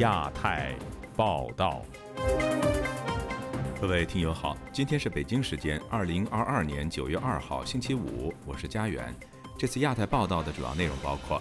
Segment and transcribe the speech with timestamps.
[0.00, 0.74] 亚太
[1.14, 1.82] 报道。
[3.78, 9.14] 各位听友好，今天是北京时间二零二二年九月二号星期五，我是家园。
[9.58, 11.38] 这次亚太报道的主要内容包括：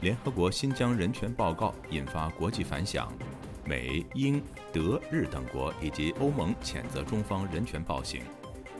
[0.00, 3.12] 联合国新疆人权报告引发国际反响，
[3.66, 8.22] 美、英、德、日等国以及欧盟谴责中方人权暴行；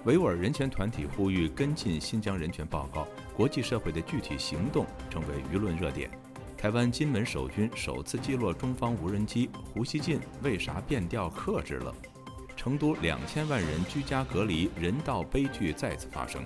[0.06, 3.06] 维吾尔人权团体呼吁跟进新疆人权报告，
[3.36, 6.11] 国际社会的具体行动成为舆论热点。
[6.58, 11.94] 台湾金门守军首次击落中方无人机，胡锡进为啥变调克制了？
[12.57, 16.44] 成都两千万人居家隔离，人道悲剧再次发生。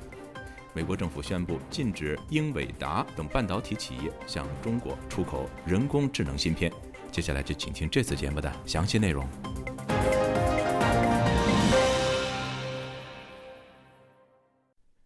[0.75, 6.71] 美国政府宣布禁止英伟达等半导体企业向中国出口人工智能芯片。
[7.11, 9.27] 接下来就请听这次节目的详细内容。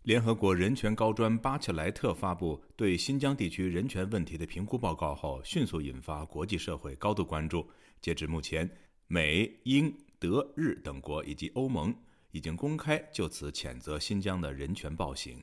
[0.07, 7.69] 联合国人权高专巴切莱特发布对新疆地区人权问题的评估报告后，迅速引发国际社会高度关注。
[8.01, 8.71] 截至目前，
[9.09, 11.93] 美、英、德、日等国以及欧盟
[12.31, 15.43] 已经公开就此谴责新疆的人权暴行。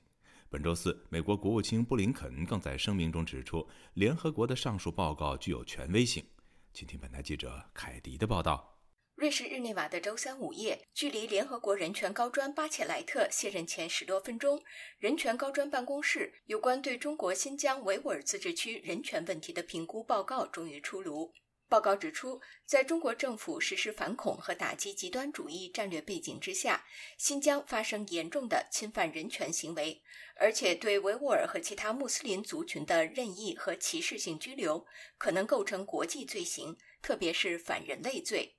[0.50, 6.24] 本周四，美国国务卿布林肯更在声明中指出，联合国的上述报告具有权威性。
[6.72, 8.73] 请听本台记者凯迪的报道。
[9.16, 14.60] 瑞士日内瓦的周三午夜，距离联合国人权高专巴切莱特卸任前十多分钟，
[14.98, 21.32] 人权高专办公室有关对中国新疆维吾尔自治区人权问题的评估报告终于出炉。
[21.70, 26.84] 报告指出，在中国政府实施反恐和打击极端主义战略背景之下，
[27.18, 30.02] 新疆发生严重的侵犯人权行为，
[30.36, 34.86] 而且对维吾尔和其他穆斯林族群的任意和歧视性拘留
[35.20, 38.58] 可能构成国际罪行，特别是反人类罪。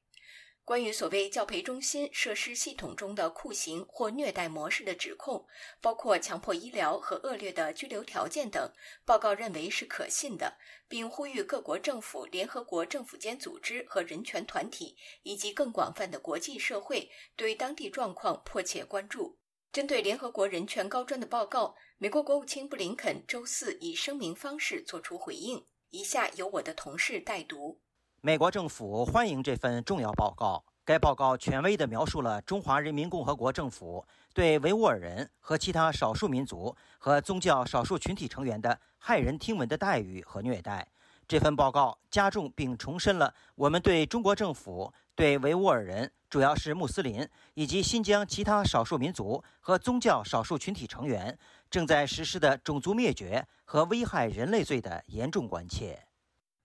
[0.64, 5.46] 关于所谓教培中心设施系统中的酷刑或虐待模式的指控，
[5.82, 8.72] 包括强迫医疗和恶劣的拘留条件等，
[9.04, 10.56] 报告认为是可信的，
[10.88, 19.38] 并呼吁各国政府、联合国政府间组织和人权团体以及更广泛的国际社会对当地状况迫切关注。
[19.70, 25.66] 针对联合国人权高专的报告，美国国务卿布林肯周四以声明方式作出回应。
[25.90, 27.83] 以下由我的同事代读。
[28.26, 30.64] 美国政府欢迎这份重要报告。
[30.82, 34.02] 该报告权威地描述了中华人民共和国政府
[34.32, 40.88] 对维吾尔人和其他少数民族和宗教少数群体成员的骇人听闻的待遇和虐待。
[41.28, 56.06] 这份报告加重并重申了我们对中国政府对维吾尔人，主要是穆斯林以及新疆其他少数民族和宗教少数群体成员正在实施的种族灭绝和危害人类罪的严重关切。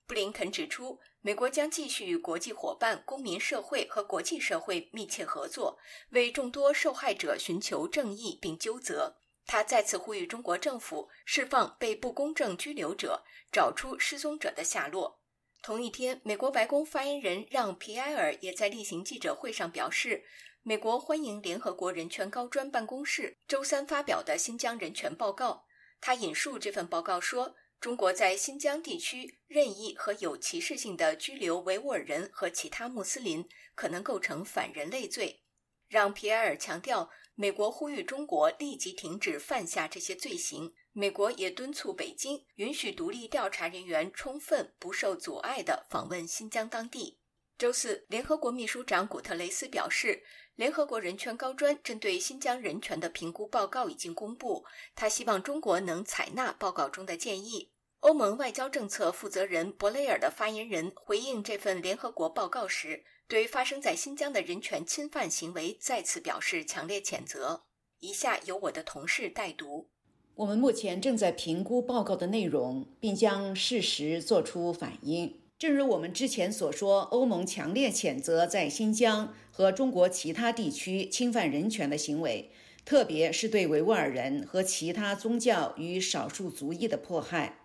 [0.07, 0.97] 布林肯指出。
[1.21, 5.77] 美国将继续与国际伙伴、公民社会和国际社会密切合作，
[6.11, 9.17] 为众多受害者寻求正义并纠责。
[9.45, 15.19] 他再次呼吁中国政府释放被不公正拘留者，找出失踪者的下落。
[15.61, 20.23] 同一天，美国白宫发言人让·皮埃尔也在例行记者会上表示，
[20.61, 25.65] 美国欢迎联合国人权高专办公室周三发表的新疆人权报告。
[25.99, 27.55] 他引述这份报告说。
[27.79, 35.43] 中国在新疆地区任意和有歧视性的拘留维吾尔人和其他穆斯林，可能构成反人类罪。
[35.87, 40.73] 让皮埃尔强调，美国呼吁中国立即停止犯下这些罪行。
[40.91, 47.19] 美国也敦促北京允许独立调查人员充分、不受阻碍地访问新疆当地。
[47.59, 50.23] 周四，联合国秘书长古特雷斯表示，
[50.55, 54.63] 联合国人权高专针对新疆人权的评估报告已经公布，
[54.95, 57.69] 他希望中国能采纳报告中的建议。
[57.99, 67.63] 欧盟外交政策负责人博雷尔的发言人回应这份联合国报告时，对发生在新疆的人权侵犯行为再次表示强烈谴责。
[67.99, 69.89] 以下由我的同事代读：
[70.35, 75.41] 我们目前正在评估报告的内容，并将适时作出反应。
[75.59, 82.49] 正如我们之前所说，欧盟强烈谴责在新疆和中国其他地区侵犯人权的行为，
[82.85, 87.58] 特别是对维吾尔人和其他宗教与少数族裔的迫害。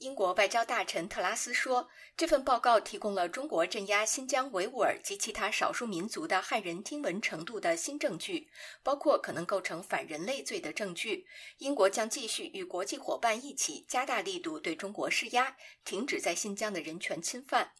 [0.00, 1.88] 英国外交大臣特拉斯说
[2.18, 8.50] ：“这份报告提供了中国镇压新疆维吾尔及其他少数民族的骇人听闻程度的新证据，
[8.82, 11.26] 包括可能构成反人类罪的证据。
[11.58, 17.72] 英国将继续与国际伙伴一起加大力度对中国施压，停止在新疆的人权侵犯。”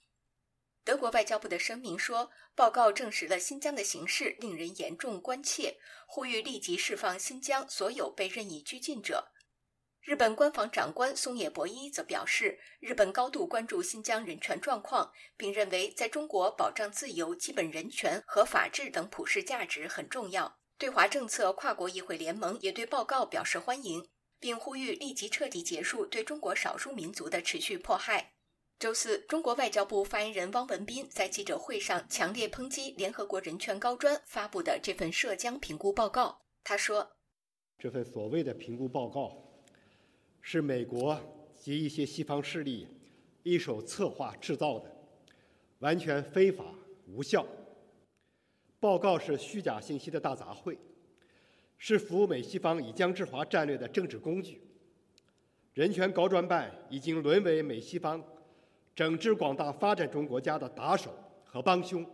[0.84, 5.76] 德国外交部的声明说：“报告证实了新疆的形势令人严重关切，
[6.06, 9.32] 呼吁立即释放新疆所有被任意拘禁者。”
[10.06, 20.58] 日本官房长官松野博一则表示，日本高度关注新疆人权状况，并认为在中国保障自由、基本人权和法治等普世价值很重要。
[20.78, 24.08] 对华政策跨国议会联盟也对报告表示欢迎，
[24.38, 28.34] 并呼吁立即彻底结束对中国少数民族的持续迫害。
[28.78, 36.42] 周四，中国外交部发言人汪文斌在记者会上强烈抨击联合国人权高专发布的这份涉疆评估报告。
[36.62, 37.16] 他说
[37.76, 39.45] ：“这份所谓的评估报告，
[40.48, 41.20] 是美国
[41.56, 42.86] 及一些西方势力
[43.42, 44.88] 一手策划制造的，
[45.80, 46.64] 完全非法
[47.08, 47.44] 无效。
[48.78, 50.78] 报告是虚假信息的大杂烩，
[51.76, 54.62] 是服务美西方以疆制华战略的政治工具。
[55.74, 58.22] 人权高专办已经沦为美西方。”
[58.94, 61.12] 整治广大发展中国家的打手
[61.44, 62.06] 和帮凶。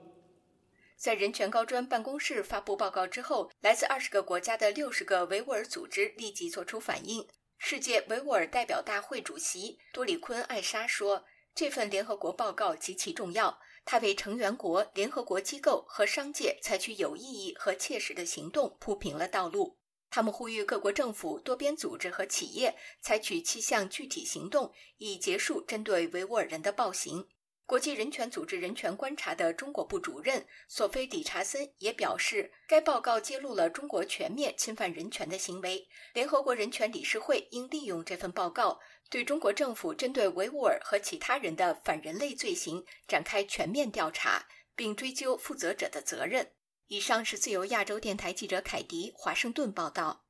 [0.97, 7.27] 在人权高专办公室发布报告之后，来自二十个国家的六十个维吾尔组织立即作出反应。
[7.65, 11.25] 世界维吾尔代表大会主席多里坤·艾莎说
[11.55, 19.79] ：“这份联合国报告极其重要，它为成员国、联合国机构和商界采取有意义和切实的行动铺平了道路。”
[20.11, 27.29] 他们呼吁各国政府、多边组织和企业采取七项具体行动，以结束针对维吾尔人的暴行。
[27.65, 35.89] 国际人权组织人权观察的中国部主任索菲·理查森也表示，该报告揭露了中国全面侵犯人权的行为。
[36.13, 38.79] 联合国人权理事会应利用这份报告，
[39.09, 46.53] 对中国政府针对维吾尔和其他人的反人类罪行展开全面调查，并追究负责者的责任。
[46.89, 50.27] 以上是自由亚洲电台记者凯迪华盛顿报道。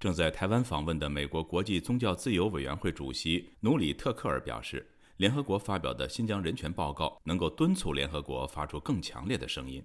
[0.00, 9.82] 正在台湾访问的美国国际宗教自由委员会主席努里特克尔表示，联合国发表的新疆人权报告能够敦促联合国发出更强烈的声音。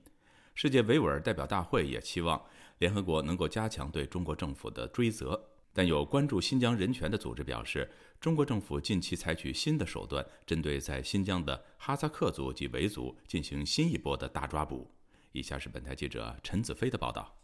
[0.53, 2.43] 世界维吾尔代表大会也期望
[2.79, 5.41] 联合国能够加强对中国政府的追责。
[5.73, 7.89] 但有关注新疆人权的组织表示，
[8.19, 14.91] 中国政府近期采取新的手段，针对在新疆的哈萨克族及维族进行新一波的大抓捕。
[15.31, 17.40] 以下是本台记者陈子飞的报道。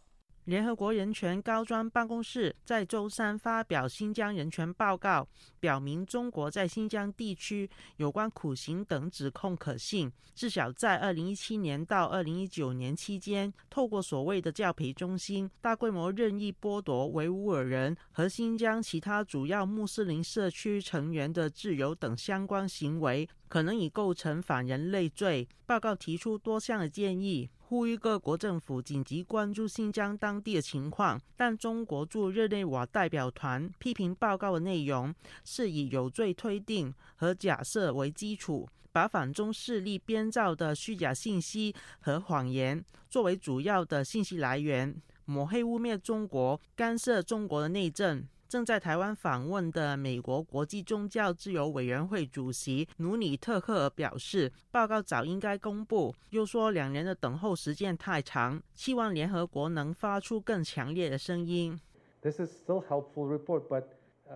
[0.48, 5.28] 联合国人权高专办公室在周三发表新疆人权报告，
[5.60, 7.68] 表明中国在新疆地区
[7.98, 10.10] 有关苦行等指控可信。
[10.34, 25.48] 至少在二零一七年到二零一九年期间，透过所谓的教培中心，大规模任意剥夺维吾尔人和新疆其他主要穆斯林社区成员的自由等相关行为，可能已构成反人类罪。
[25.66, 27.50] 报告提出多项的建议。
[27.68, 35.14] 呼吁各国政府紧急关注新疆当地的情况，但中国驻日内瓦代表团批评报告的内容
[35.44, 44.96] 是以有罪推定和假设为基础，把反中势力编造的虚假信息和谎言作为主要的信息来源，
[45.26, 48.26] 抹黑污蔑中国干涉中国的内政。
[48.48, 61.78] 正在台湾访问的美国国际宗教自由委员会主席努里特克尔表示，报告早应该公布，又说两年的等候时间太长，希望联合国能发出更强烈的声音。
[62.22, 63.84] This is still helpful report, but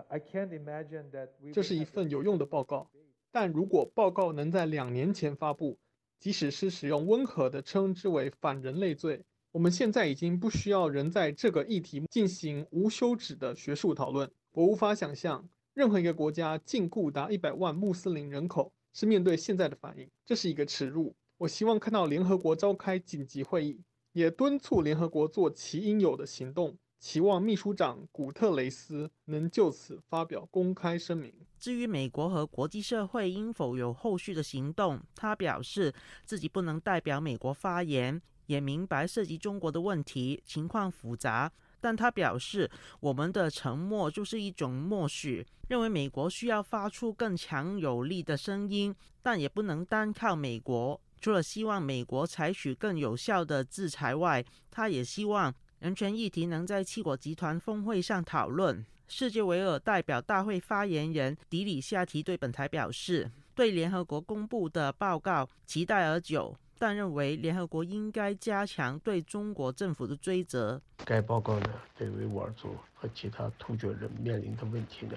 [0.09, 1.29] I can't imagine that.
[1.51, 2.87] 这是一份有用的报告，
[3.31, 5.79] 但如果报告能在两年前发布，
[6.19, 9.25] 即使是使用温和的称之为反人类罪。
[9.53, 14.27] 我们现在已经不需要人在这个议题进行无休止的学术讨论。
[14.51, 21.15] 我无法想象任何一个国家禁锢达一百万穆斯林人口是面对现在的反应，这是一个耻辱。
[21.37, 23.79] 我希望看到联合国召开紧急会议，
[24.13, 31.31] 也敦促联合国做其应有的行动，期望秘书长古特雷斯能就此发表公开声明。
[31.59, 35.93] 至于美国和国际社会应否有后续的行动，他表示
[36.25, 38.19] 自己不能代表美国发言。
[38.45, 42.69] 也明白涉及中国的问题情况复杂，但他表示，
[42.99, 50.99] 我们的沉默就是一种默许，认为美国需要发出更强有力的声音，但也不能单靠美国。
[51.19, 58.85] 除了希望美国采取更有效的制裁外，他也希望人权议题能在七国集团峰会上讨论。
[59.07, 66.53] 世界维尔代表大会发言人迪里夏提对本台表示，对联合国公布的报告期待而久。
[66.83, 70.81] 但认为联合国应该加强对中国政府的追责。
[71.05, 75.15] 该报告呢，对维吾尔族和其他突厥人面临的问题呢，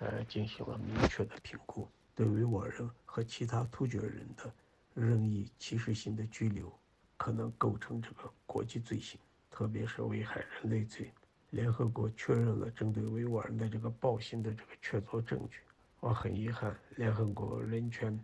[0.00, 1.88] 呃，进行了明确的评估。
[2.14, 4.52] 对维吾尔人和其他突厥人的
[4.92, 6.70] 任意歧视性的拘留，
[7.16, 9.18] 可能构成这个国际罪行，
[9.50, 11.10] 特别是危害人类罪。
[11.48, 15.60] 联合国确认了针对维吾尔人的这个暴行的这个确凿证据。
[16.00, 18.20] 我很遗憾，联合国人权。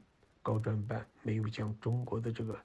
[0.46, 2.56] 高专办没有将中国的这个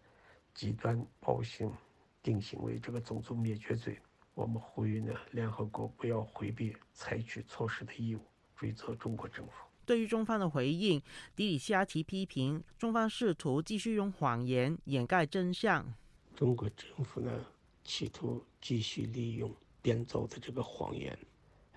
[0.54, 1.74] 极端暴行
[2.22, 3.98] 定性为这个种族灭绝罪。
[4.36, 8.22] 我们呼吁呢，联合国不要回避采取措施的义务，
[8.56, 9.54] 追责中国政府。
[9.84, 11.02] 对于中方的回应，
[11.36, 15.92] 迪里夏提批评中方试图继续用谎言掩盖真相。
[16.36, 17.44] 中国政府呢，
[17.84, 21.18] 企图继续利用编造的这个谎言，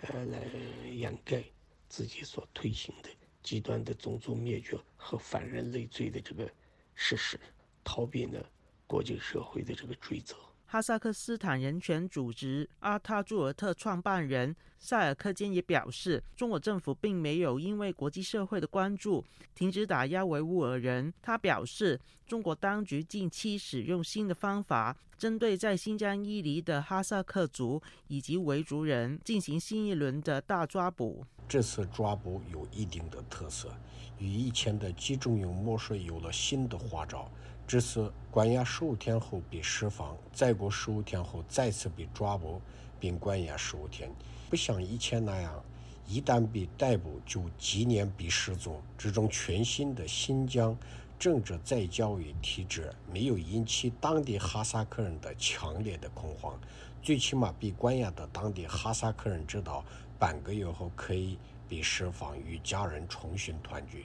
[0.03, 0.45] 呃，来
[0.91, 1.43] 掩盖
[1.89, 3.09] 自己所推行的
[3.45, 6.51] 极端的种族灭绝和反人类罪的这个
[6.95, 7.39] 事实，
[7.85, 8.45] 逃避了
[8.87, 10.35] 国际社会的这个追责。
[10.75, 21.15] 哈萨克斯坦人权组织阿塔朱尔特创办人塞尔克坚也表示，中国政府并没有因为国际社会的关注停止打压维吾尔人。
[21.23, 31.25] 他表示，中国当局近期使用新的方法，针对在新疆伊犁的哈萨克族以及维族人进行新一轮的大抓捕。
[31.49, 33.73] 这次抓捕有一定的特色，
[34.19, 37.31] 与以前的集中营模式有了新的花招。
[37.67, 42.61] 这次关押十五天后被释放，再过十五天后再次被抓捕
[43.01, 44.11] 并关押十五天，
[44.51, 45.65] 不像以前那样，
[46.07, 48.81] 一旦被逮捕就几年被失踪。
[48.99, 50.77] 这种全新的新疆
[51.19, 56.61] 政治再教育体制没有引起当地哈萨克人的强烈的恐慌，
[57.03, 59.83] 最起码被关押的当地哈萨克人知道
[60.19, 64.05] 半个月后可以被释放，与家人重新团聚。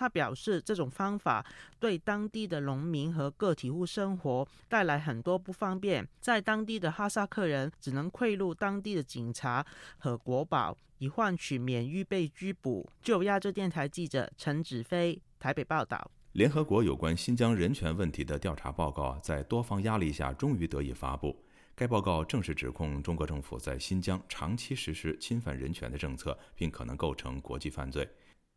[0.00, 1.44] 他表示，这种方法
[1.78, 6.08] 对当地的农民和个体户生活带来很多不方便。
[6.22, 9.62] 在当地的哈萨克人只能贿赂当地的警察
[9.98, 12.88] 和国保，以换取免于被拘捕。
[13.02, 16.10] 就亚洲电台记者陈子飞台北报道。
[16.32, 21.36] 联合国有关新疆人权问题的调查报告在多方压力下终于得以发布。
[21.74, 28.08] 该报告正式指控中国政府在新疆长期实施侵犯人权的政策，并可能构成国际犯罪。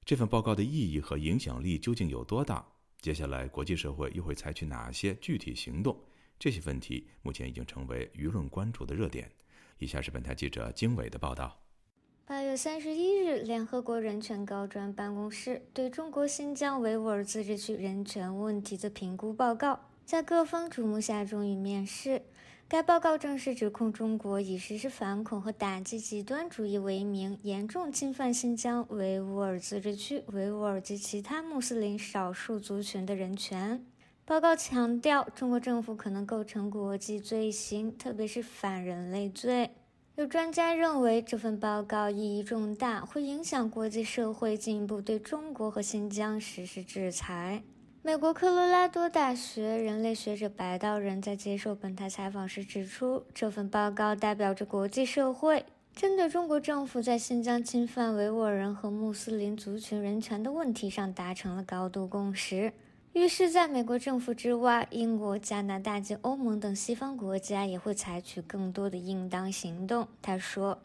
[0.05, 2.65] 这份报告的意义和影响力究竟有多大？
[3.01, 5.97] 接下来，国际社会又会采取哪些具体行动？
[6.37, 9.31] 这些问题目前已经成为舆论关注的热点。
[9.79, 11.57] 以下是本台记者经纬的报道：
[12.25, 22.23] 八月三十一日，联合国人权高专办公室对中国新疆维吾尔自治区人权问题的评估报告，在各方瞩目下终于面世。
[22.73, 33.85] 该报告正式指控中国以实施反恐和打击极端主义为名，严重侵犯新疆维吾尔自治区维吾尔及其他穆斯林少数族群的人权。
[34.25, 39.69] 报告强调，中国政府可能构成国际罪行，特别是反人类罪。
[40.15, 47.61] 有专家认为，这份报告意义重大，会影响国际社会进一步对中国和新疆实施制裁。
[48.05, 62.73] 美国科罗拉多大学人类学者白道人在接受本台采访时指出，这份报告代表着国际社会针对中国政府在新疆侵犯维吾尔人和穆斯林族群人权的问题上达成了高度共识。
[63.13, 70.09] 于是，在美国政府之外，英国、加拿大及欧盟等西方国家也会采取更多的应当行动。
[70.21, 70.83] 他说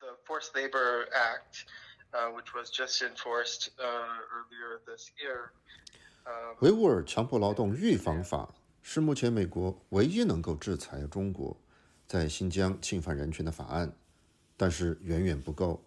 [0.00, 1.64] ：“The Forced Labor Act,
[2.34, 5.52] which was just enforced earlier this year.”
[6.60, 11.56] 维吾尔强迫劳动预防法是目前美国唯一能够制裁中国
[12.06, 13.92] 在新疆侵犯人权的法案，
[14.56, 15.84] 但是远远不够。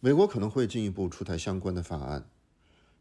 [0.00, 2.28] 美国可能会进一步出台相关的法案。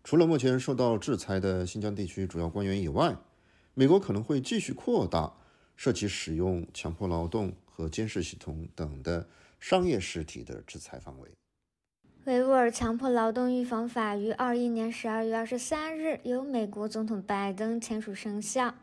[0.04, 3.16] 除了目前受到制裁的新疆地区主要官员以外，
[3.74, 5.34] 美国可能会继续扩大
[5.76, 9.28] 涉及使用强迫劳动和监视系统等的
[9.60, 11.30] 商业实体的制裁范围。
[12.26, 18.76] 维吾尔强迫劳动预防法于二一年十二月二十三日由美国总统拜登签署生效。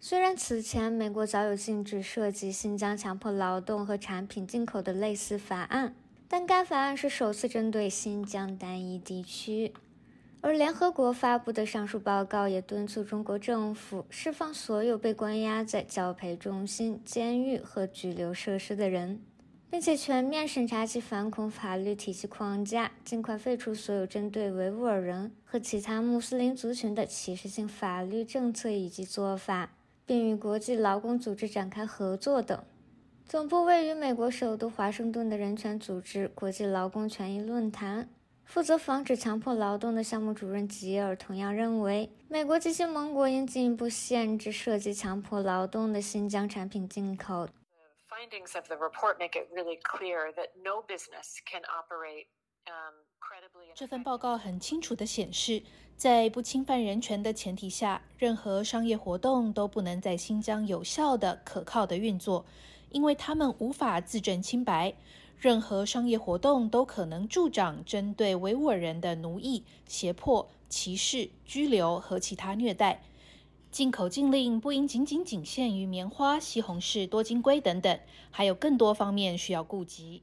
[0.00, 5.94] 虽然此前美国早有禁止涉及新疆强迫劳动和产品进口的类似法案，
[6.26, 9.72] 但该法案是首次针对新疆单一地区。
[10.40, 19.20] 而联合国发布的上述报告也敦促中国政府释放所有被关押在教培中心、监狱和拘留设施的人。
[19.70, 29.70] 并且全面审查其反恐法律体系框架，尽快废除所有针对维吾尔人和其他穆斯林族群的歧视性法律政策以及做法，
[30.04, 32.60] 并与国际劳工组织展开合作等。
[33.24, 38.08] 总部位于美国首都华盛顿的人权组织国际劳工权益论坛
[38.44, 47.48] 负责防止强迫劳动的项目主任吉尔同样认为，美国及其盟国应进一步限制涉及强迫劳动的新疆产品进口。
[48.20, 52.26] Findings of the report make it really clear that no business can operate
[53.18, 53.72] credibly.
[53.74, 55.62] 这份报告很清楚地显示，
[55.96, 62.44] 在不侵犯人权的前提下，任何商业活动都不能在新疆有效的、可靠的运作，
[62.90, 64.94] 因为他们无法自证清白。
[65.38, 73.02] 任何商业活动都可能助长针对维吾尔人的奴役、胁迫、歧视、拘留和其他虐待。
[73.70, 78.00] 进口禁令不应仅仅仅限于棉花、西红柿、多晶硅等等，
[78.30, 80.22] 还有更多方面需要顾及。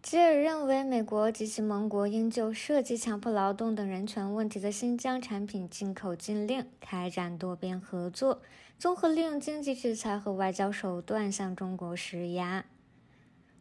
[0.00, 8.40] 吉尔认为，美国及其盟国应就涉及强迫劳动等人权问题的新疆产品进口禁令开展多边合作，
[8.78, 12.64] 综合利用经济制裁和外交手段向中国施压。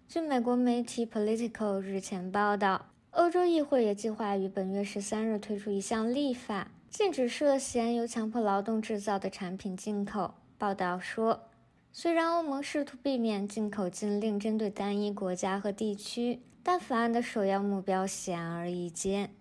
[0.08, 2.90] 据美国媒体 Political 日前报道。
[3.12, 10.34] 欧洲议会也计划于本月十三日推出一项立法，禁止涉嫌由强迫劳动制造的产品进口。
[10.58, 11.50] 报道说，
[11.92, 19.32] 虽然欧盟试图避免进口禁令针对单一国家和地区，但法案的首要目标显而易见。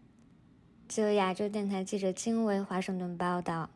[0.88, 3.70] 自由亚洲电台记者金维华盛顿报道。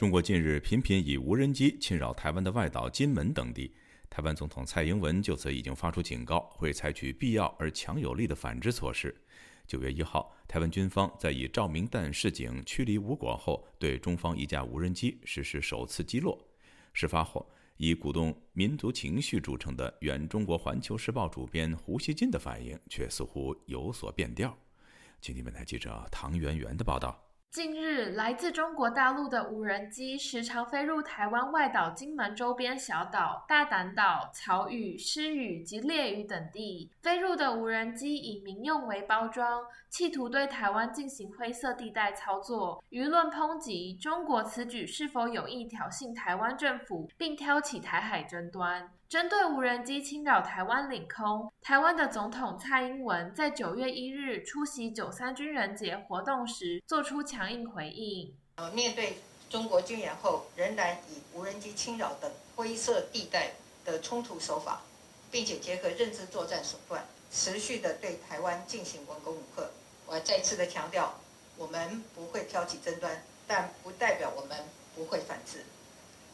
[0.00, 3.70] 中国近日频频以无人机侵扰台湾的外岛金门等地，
[4.08, 9.14] 台湾总统蔡英文就此已经发出警告，会采取必要而强有力的反制措施。
[9.66, 16.42] 九月一号，台湾军方在以照明弹示警驱离无果后，对中方一架无人机实施首次击落。
[16.94, 24.56] 事发后，以鼓动民族情绪著称的原中国环球时报主编胡锡进的反应却似乎有所变调。
[25.20, 27.29] 请听本台记者唐媛媛的报道。
[27.52, 36.92] 近日，来自中国大陆的无人机时常飞入台湾外岛金门周边小岛大胆岛、草屿、狮屿及烈屿等地。
[37.02, 42.84] 飞入的无人机以民用为包装，企图对台湾进行灰色地带操作。
[42.90, 48.88] 舆论抨击中国此举是否有意挑衅台湾政府，并挑起台海争端。
[49.10, 58.32] 针对无人机侵扰台湾领空，台湾的总统蔡英文在九月一日出席九三军人节活动时，做出强硬回应。
[58.54, 63.50] 呃，面对中国军演后仍然以无人机侵扰等灰色地带
[63.84, 64.82] 的冲突手法，
[65.28, 69.72] 并且结合认知作战手段，持续的对台湾进行文攻武克，
[70.06, 71.12] 我要再次的强调，
[71.56, 74.56] 我们不会挑起争端，但不代表我们
[74.94, 75.64] 不会反制。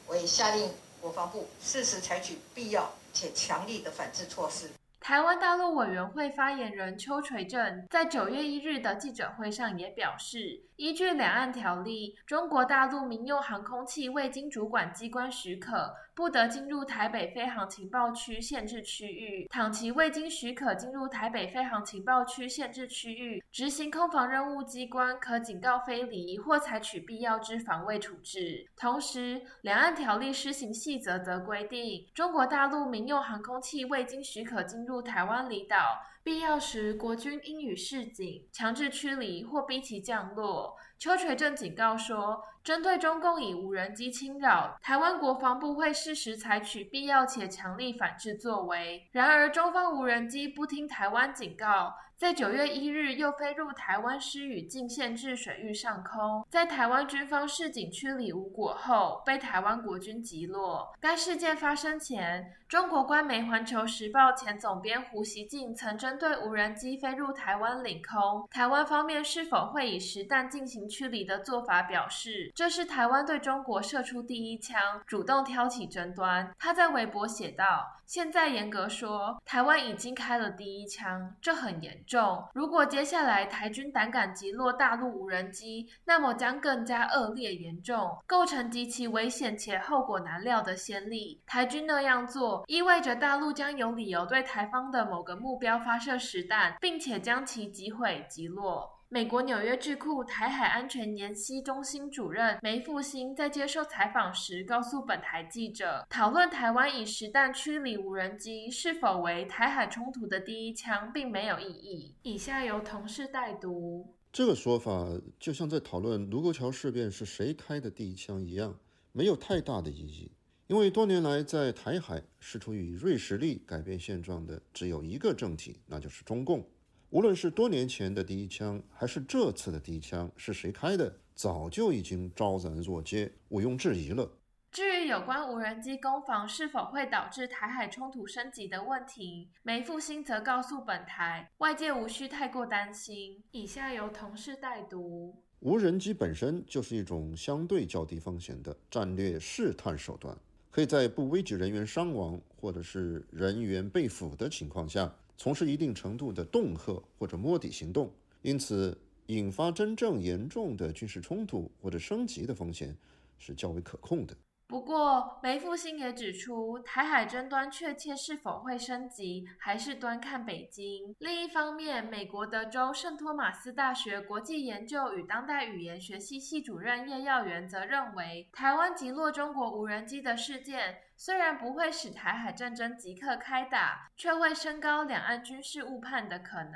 [0.06, 0.70] 我也下令。
[1.06, 4.70] 国防部适时采取必要且强力的反制措施。
[4.98, 10.64] 台湾大陆委员会发言人邱垂正在九月一日的记者会上也表示。
[10.74, 19.46] 依据两岸条例，中国大陆民用航空器未经主管机关许可，不得进入台北飞航情报区限制区域。
[19.50, 28.66] 倘其未经许可进入台北飞航情报区限制区域，执行空防任务机关可警告飞离或采取必要之防卫处置。
[28.74, 35.76] 同时，两岸条例施行细则则规定，中国大陆民用航空器未经许可进入台湾离岛。
[36.24, 40.76] 必要时，国军应予示警、强制驱离或逼其降落。
[40.98, 49.06] 邱垂正警告说，针对中共以无人机侵扰台湾，国防部会适时采取必要且强力反制作为。
[49.12, 51.94] 然而，中方无人机不听台湾警告。
[52.18, 60.96] 在九月一日，又飞入台湾施予禁限制水域上空，在台湾军方示警驱离无果后，被台湾国军击落。
[60.98, 76.50] 该事件发生前，中国官媒《环球时报》前总编胡锡进曾针对无人机飞入台湾领空，台湾方面是否会以实弹进行驱离的做法表示，这是台湾对中国射出第一枪，主动挑起争端。
[76.58, 91.42] 他在微博写道：“现在严格说，台湾已经开了第一枪，这很严。”重，如果接下来台军胆敢击落大陆无人机，那么将更加恶劣严重，构成极其危险且后果难料的先例。
[91.46, 98.95] 台军那样做，意味着大陆将有理由对台方的某个目标发射实弹，并且将其击毁击落。
[99.08, 112.16] 美国纽约智库台海安全研析中心主任梅复兴在接受采访时告诉本台记者，讨论台湾以实弹驱离无人机是否为台海冲突的第一枪，并没有意义。
[112.22, 114.12] 以下由同事代读。
[114.32, 118.76] 这个说法就像在讨论卢沟桥事变是谁开的第一枪一样，
[119.12, 120.32] 没有太大的意义。
[120.66, 126.68] 因为多年来在台海试图以锐实力改变现状的只有一个政体，那就是中共。
[127.10, 134.28] 无论是多年前的第一枪，还是这次的第一枪，是谁开的，早就已经昭然若揭，毋庸置疑了。
[134.72, 143.42] 至于有关无人机攻防是否会导致台海冲突升级的问题，梅复兴则告诉本台，外界无需太过担心。
[143.52, 150.36] 以下由同事代读：无人机本身就是一种相对较低风险的战略试探手段，
[150.72, 155.14] 可以在不危及人员伤亡或者是人员被俘的情况下。
[155.36, 162.96] 从事一定程度的恫吓或者摸底行动，因此引发真正严重的军事冲突或者升级的风险
[163.38, 164.34] 是较为可控的。
[164.68, 171.14] 不过，梅复兴也指出，台海争端确切是否会升级，还是端看北京。
[171.20, 186.74] 另一方面，美国德州圣托马斯大学国际研究与当代语言学系系主任叶耀元则认为，台湾击落中国无人机的事件，虽然不会使台海战争即刻开打，却会升高两岸军事误判的可能。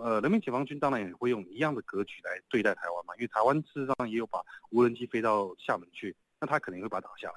[0.00, 4.40] 呃，人民解放军当然也会用一样的格局来对待台湾嘛，因为台湾事实上也有把
[4.70, 6.16] 无人机飞到厦门去。
[6.40, 7.34] 那他肯定会把它打下来，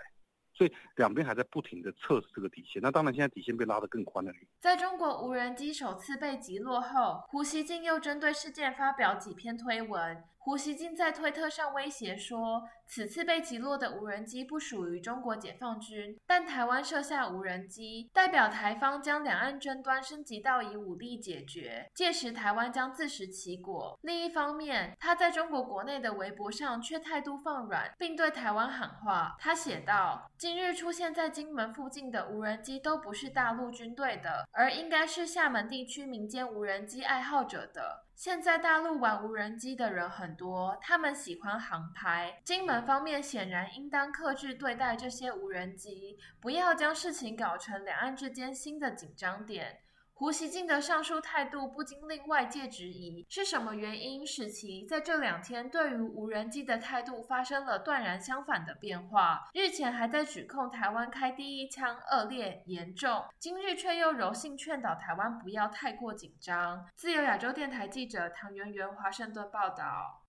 [0.54, 2.82] 所以两边还在不停的测试这个底线。
[2.82, 4.32] 那当然，现在底线被拉得更宽了。
[4.60, 10.24] 在中国无人机首次被击落后，胡锡进又针对事件发表几篇推文。
[10.46, 23.98] 胡锡进在推特上威胁说，此次被击落的无人机不属于中国解放军，但台湾设下无人机，代表台方将两岸争端升级到以武力解决，届时台湾将自食其果。
[24.04, 29.36] 另一方面，他在中国国内的微博上却态度放软，并对台湾喊话。
[29.40, 42.42] 他写道：“今日出现在金门附近的无人机都不是大陆军队的，而应该是厦门地区民间无人机爱好者的。”现在大陆玩无人机的人很多，他们喜欢航拍。
[42.46, 49.82] 金门方面显然应当克制对待这些无人机，不要将事情搞成两岸之间新的紧张点。
[50.18, 59.42] 胡锡进的上述态度不禁令外界质疑，是什么原因使其在这两天对于无人机的态度发生了断然相反的变化？
[59.54, 66.88] 日前还在指控台湾开第一枪恶劣严重，今日却又柔性劝导台湾不要太过紧张。
[66.96, 70.24] 自由亚洲电台记者唐媛媛华盛顿报道。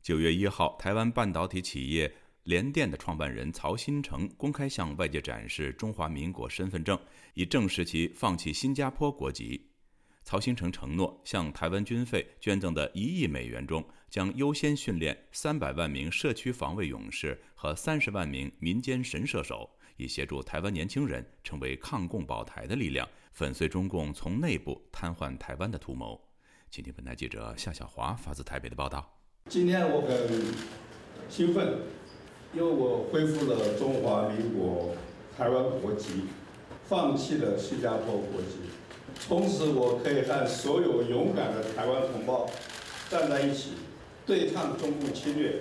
[0.00, 2.14] 九月一号，台湾半导体企业。
[2.48, 6.98] 联电的创办人曹新成公开向外界展示中华民国身份证，
[7.34, 9.68] 以证实其放弃新加坡国籍。
[10.24, 26.18] 曹新成承诺，向台湾军费捐赠的一亿美元中，将优先训练三百万名社区防卫勇士和三十万名民间神射手，以协助台湾年轻人成为抗共保台的力量，粉碎中共从内部瘫痪台湾的图谋。
[26.70, 29.20] 请听本台记者夏小华发自台北的报道。
[29.50, 31.82] 今天我很兴奋。
[32.54, 34.94] 因为我恢复了中华民国
[35.36, 36.22] 台湾国籍，
[36.88, 38.56] 放弃了新加坡国籍，
[39.20, 42.48] 从此我可以和所有勇敢的台湾同胞
[43.10, 43.72] 站在一起，
[44.26, 45.56] 对抗中共侵略，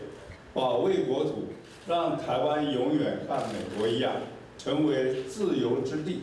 [0.54, 1.50] 保卫国土，
[1.88, 4.13] 让台湾永远和美国一样，
[4.58, 6.21] 成为自由之地。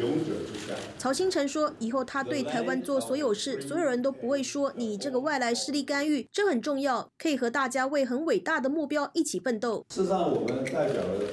[0.00, 0.74] 勇者之下。
[0.98, 11.26] 曹新成说：“以后他对台湾做所有事，所有人都不会说你这个外来势力干预，这很重要，可以和大家为很伟大的目标一起奋斗。”事实上，我们代表的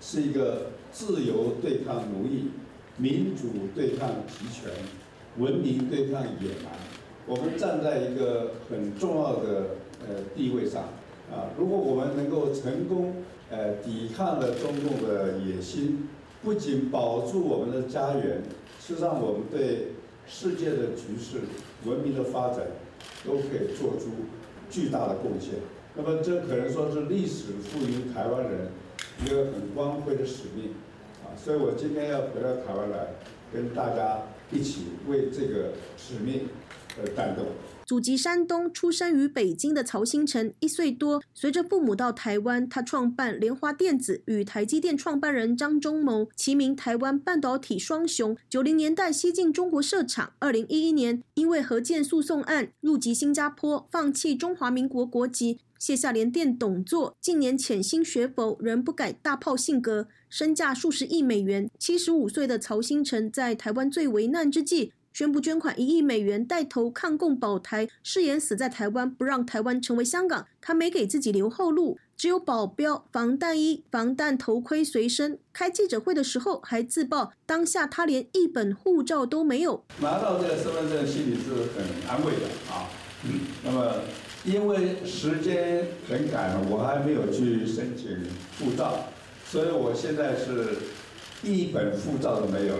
[0.00, 2.50] 是一个自由对抗奴役，
[2.96, 4.70] 民主对抗集权，
[5.36, 6.72] 文明对抗野蛮。
[7.26, 9.76] 我们站在一个很重要的
[10.08, 10.84] 呃地位上
[11.30, 11.50] 啊！
[11.58, 16.08] 如果我们能够成功呃抵抗了中共的野心。
[16.46, 18.40] 不仅保住我们的家园，
[18.80, 19.88] 是让，我们对
[20.28, 21.40] 世界的局势、
[21.84, 22.60] 文明的发展，
[23.24, 24.10] 都可以做出
[24.70, 25.54] 巨大的贡献。
[25.96, 28.68] 那么，这可能说是历史赋予台湾人
[29.24, 30.70] 一个很光辉的使命
[31.24, 31.34] 啊！
[31.36, 33.08] 所以我今天要回到台湾来，
[33.52, 36.42] 跟大家一起为这个使命
[37.02, 37.42] 而战斗。
[37.86, 48.36] 祖籍山东，出生于北京的曹新成，一岁多，随着父母到台湾，他创办莲花电子，与台积电创办人张忠谋齐名台湾半导体双雄。
[48.50, 57.16] 九零年代西进中国设厂，二零一一年因为核建诉讼案入籍新加坡，放弃中华民国国籍，卸下联电董座。
[57.20, 61.70] 近年潜心学佛，仍不改大炮性格，身价数十亿美元。
[61.78, 64.92] 七十五岁的曹新成在台湾最危难之际。
[65.16, 70.46] 宣布捐款一亿美元，带头抗共保台，誓言死在台湾，不让台湾成为香港。
[70.60, 75.38] 他没给自己留后路，只有保镖、防弹衣、防弹头盔随身。
[75.54, 79.82] 开记者会的时候还自曝，当下他连一本护照都没有。
[80.02, 82.84] 拿到这个身份证，心里是很安慰的啊。
[83.64, 83.94] 那么
[84.44, 88.18] 因为时间很赶，我还没有去申请
[88.58, 89.06] 护照，
[89.46, 90.76] 所以我现在是
[91.42, 92.74] 一本护照都没有。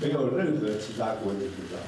[0.00, 1.78] 没有任何其他国籍护照，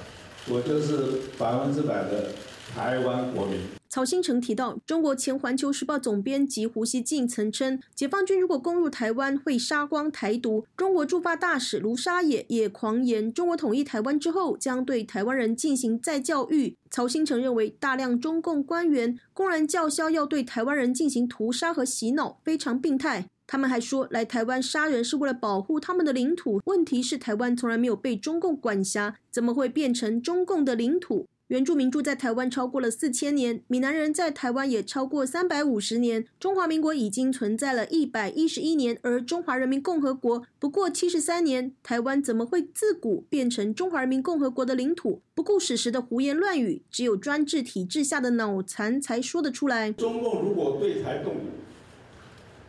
[0.53, 2.31] 我就是百分之百的
[2.75, 3.61] 台湾国民。
[3.91, 10.67] 曹新成提到，中国前《环球时报》总编辑胡锡进曾称，解放军如果攻入台湾，会杀光台独。
[10.77, 16.77] 中国驻法大使卢沙野也狂言，中国统一台湾之后，将对台湾人进行再教育。
[16.91, 23.29] 曹新成认为，大量中共官员公然叫嚣要对台湾人进行屠杀和洗脑，非常病态。
[23.51, 26.61] 他们还说，来台湾杀人是为了保护他们的领土。
[26.67, 31.27] 问题是，台湾从来没有被中共管辖，怎么会变成中共的领土？
[31.47, 36.27] 原住民住在台湾超过了四千年，闽南人在台湾也超过三百五十年。
[36.39, 41.73] 中华民国已经存在了一百一十一年，而中华人民共和国不过七十三年。
[41.83, 45.23] 台湾怎么会自古变成中华人民共和国的领土？
[45.35, 49.91] 不顾史实的胡言乱语，只有专制体制下的脑残才说得出来。
[49.93, 51.39] 中共如果对台动武，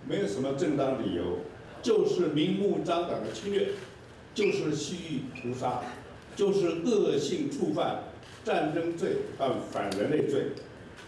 [0.09, 1.39] 没有什么正当理由，
[1.81, 3.67] 就是明目张胆的侵略，
[4.33, 5.83] 就是蓄意屠杀，
[6.35, 8.03] 就是恶性触犯。
[8.45, 10.53] 战争罪和反人类罪，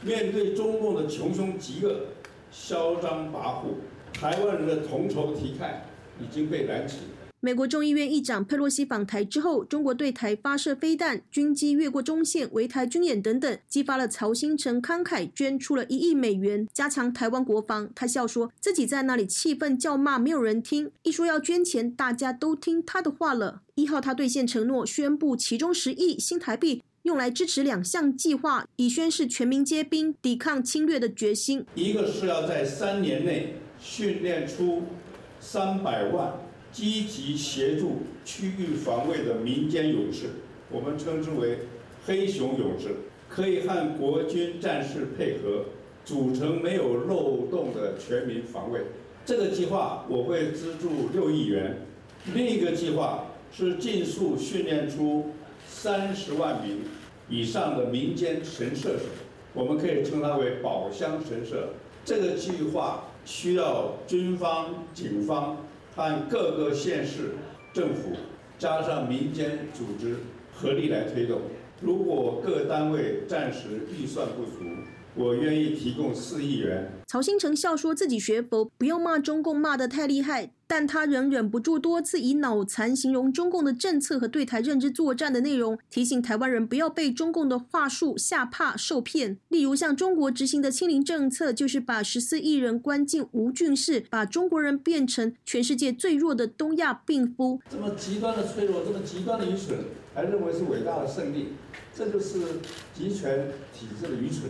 [0.03, 2.07] 面对中共的穷凶极恶、
[2.51, 3.73] 嚣张跋扈，
[4.13, 5.71] 台湾人的同仇敌忾
[6.19, 6.97] 已经被燃起。
[7.43, 17.89] 美国众议院议长佩洛西访台之后，中国对台发射飞弹、军机越过中线、围台军演等等，激发了曹新成慷慨捐出了一亿美元，加强台湾国防。
[17.95, 23.63] 他笑说自己在那里气愤叫骂，没有人听；一说要捐钱，大家都听他的话了。
[23.73, 26.83] 一号，他兑现承诺，宣布其中十亿新台币。
[27.01, 31.65] 用来支持两项计划，以宣示全民皆兵、抵抗侵略的决心。
[31.73, 34.83] 一个是要在三年内训练出
[35.39, 36.33] 三百万
[36.71, 40.27] 积极协助区域防卫的民间勇士，
[40.69, 41.59] 我们称之为
[42.05, 42.95] “黑熊勇士”，
[43.29, 45.65] 可以和国军战士配合，
[46.05, 48.81] 组成没有漏洞的全民防卫。
[49.25, 51.85] 这个计划我会资助六亿元。
[52.33, 55.31] 另一个计划是尽速训练出。
[55.67, 56.79] 三十万名
[57.29, 59.05] 以上的民间神射手，
[59.53, 61.69] 我们可以称它为宝箱神射。
[62.03, 67.35] 这个计划需要军方、警方按各个县市
[67.73, 68.11] 政府
[68.57, 70.17] 加上民间组织
[70.53, 71.41] 合力来推动。
[71.79, 74.63] 如果各单位暂时预算不足，
[75.15, 77.00] 我愿意提供四亿元。
[77.11, 89.37] 曹新成笑说自己学佛，不要骂中共骂得太厉害，但他仍忍不住多次以脑残形容中共的政策和对台认知作战的内容，提醒台湾人不要被中共的话术吓怕受骗。
[89.49, 97.59] 例如，像中国执行的清零政策，就是把十四亿人关进无菌室，把中国人变成全世界最弱的东亚病夫。
[97.69, 99.77] 这么极端的脆弱，这么极端的愚蠢，
[100.15, 101.49] 还认为是伟大的胜利，
[101.93, 102.39] 这就是
[102.93, 104.49] 集权体制的愚蠢。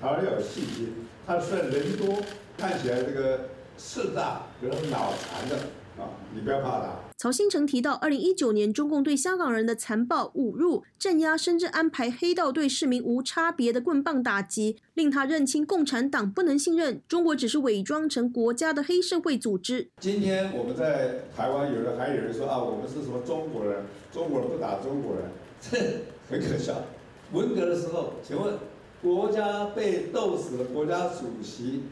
[0.00, 0.94] 而要有信心。
[1.26, 2.16] 他虽然人多，
[2.56, 5.56] 看起来这个势大，可是脑残的
[5.98, 6.08] 啊！
[6.32, 6.92] 你不要怕他。
[7.18, 19.88] 曹新成提到，二零一九年中共对香港人的残暴侮辱、镇压，甚至安排黑道对市民无差别的棍棒打击，令他认清共产党不能信任，中国只是伪装成国家的黑社会组织。
[19.98, 23.82] 今天我们在台湾，有人还有人说啊，我们是什么中国人？
[24.12, 25.24] 中国人不打中国人，
[25.60, 25.78] 这
[26.30, 26.84] 很可笑。
[27.32, 28.54] 文革的时候，请问？
[29.06, 31.82] 国家被斗死的国家主席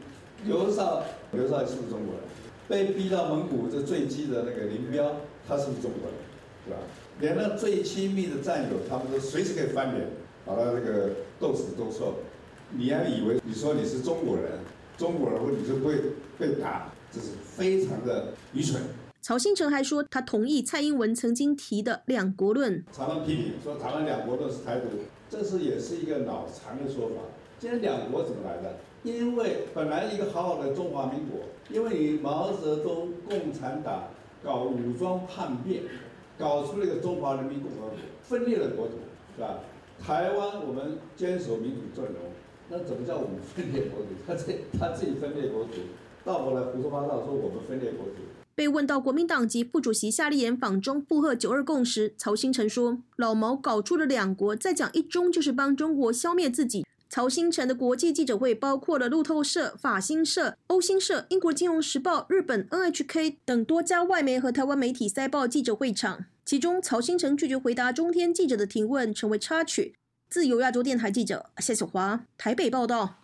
[0.45, 1.01] 刘少，
[1.31, 2.23] 刘少是不是中国人？
[2.67, 5.15] 被逼到蒙古这坠机的那个林彪，
[5.47, 6.19] 他是不是中国人？
[6.65, 6.77] 是吧？
[7.21, 10.05] 连那最亲密的战友，他们都随时可以翻脸，
[10.45, 12.15] 把他那个斗死斗臭。
[12.71, 14.59] 你还以为你说你是中国人，
[14.97, 15.95] 中国人你就不会
[16.37, 16.91] 被打？
[17.13, 18.81] 这是非常的愚蠢。
[19.25, 24.85] 曹新成还说，他同意蔡英文曾经提的“两国论”，常常批评说台湾两国论是台独。
[25.27, 27.15] 这是也是一个脑残的说法。
[27.57, 28.77] 今天两国怎么来的？
[29.01, 31.39] 因为本来一个好好的中华民国，
[31.71, 34.09] 因为你毛泽东共产党
[34.43, 35.81] 搞武装叛变，
[36.37, 38.93] 搞出了一个中华人民共和国，分裂了国土，
[39.35, 39.57] 是吧？
[39.99, 42.21] 台湾我们坚守民主阵容，
[42.69, 44.09] 那怎么叫我们分裂国土？
[44.27, 45.71] 他自他自己分裂国土，
[46.23, 48.21] 倒过来胡说八道说我们分裂国土。
[48.55, 69.95] 被问到国民党籍副主席夏立言访中附和“九二共识”，曹新成说：“老毛搞出了两国，再讲一中就是帮中国消灭自己。”曹新成的国际记者会包括了路透社、法新社、欧新社、英国金融时报、日本 NHK 等多家外媒和台湾媒体塞报记者会场，其中曹新成拒绝回答中天记者的提问，成为插曲。
[70.29, 73.17] 自由亚洲电台记者谢小华台北报道。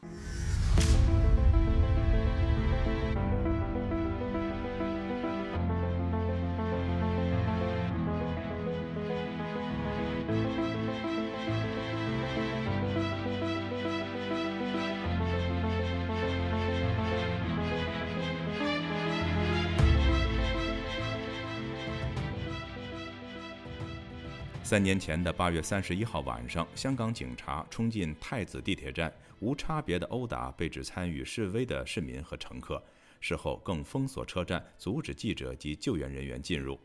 [24.72, 32.82] 三年前的八月三十一号晚上，香港警察冲进太子地铁站，无差别的殴打被指参与示威的市民和乘客，
[33.20, 36.80] 事后更封锁车站，阻止记者及救援人员进入。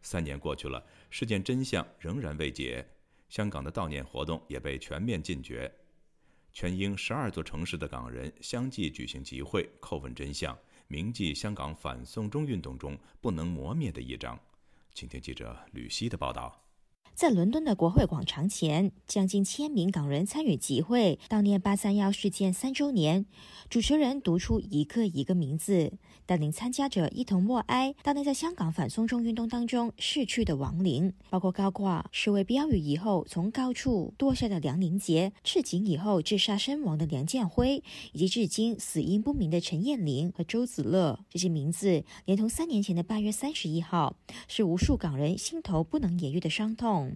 [0.00, 2.82] 三年过去了，事件真相仍然未解，
[3.28, 5.70] 香港的悼念活动也被全面禁绝。
[6.54, 14.40] 全英十二座城市的港人相继举行集会，叩问真相，铭记香港反送中运动中不能磨灭的一章。
[14.94, 16.64] 请听记者吕希的报道。
[17.18, 23.26] 在伦敦的国会广场前，将近千名港人参与集会，悼念八三幺事件三周年。
[23.68, 25.94] 主持人读出一个一个名字，
[26.26, 41.18] 带领参加者一同默哀，悼念在香港反送中运动当中逝去的亡灵，包括高挂示威标语以后从高处堕下的梁凌杰，赤井以后自杀身亡的梁建辉，以及至今死因不明的陈燕玲和周子乐。
[41.28, 44.14] 这些名字，连同三年前的八月三十一号，
[44.46, 47.07] 是无数港人心头不能言喻的伤痛。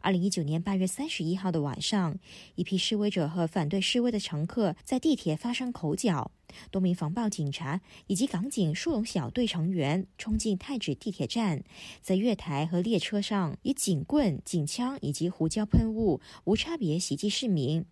[0.00, 2.18] 二零一九年八月三十一号的晚上，
[2.54, 6.30] 一批示威者和反对示威的乘客在地铁发生口角，
[6.70, 11.62] 多名防暴警察以及港警殊龙小队成员冲进太子地铁站，
[12.00, 17.84] 在月台和列车上以警棍、警枪以及胡椒喷雾无差别袭击市民。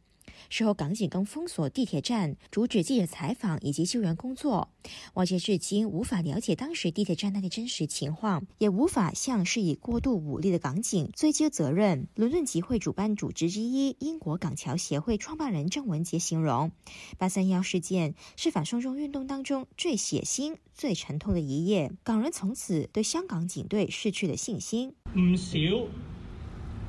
[0.48, 4.70] 事后，港警更封锁地铁站，阻止记者采访以及救援工作。
[5.14, 12.06] 外界至今无法了解当时地铁站内的真实情况，也无法向施以过度武力的港警追究责任。
[12.14, 16.70] 伦敦集会主办组织之一英国港侨协会创办人郑文杰形容，
[17.18, 21.90] 八三幺事件是反送中运动当中最血腥、最沉痛的一页。
[22.02, 24.94] 港人从此对香港警队失去了信心。
[25.16, 25.58] 唔少。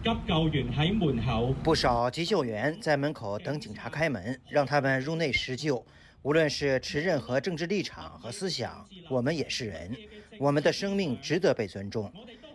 [0.04, 5.84] 急救员喺门口，不少急救员在门口等警察开门，让他们入内施救。
[6.22, 9.96] 无论是持任何政治立场和思想，我们也是人，
[10.40, 12.12] 我们的生命值得被尊重。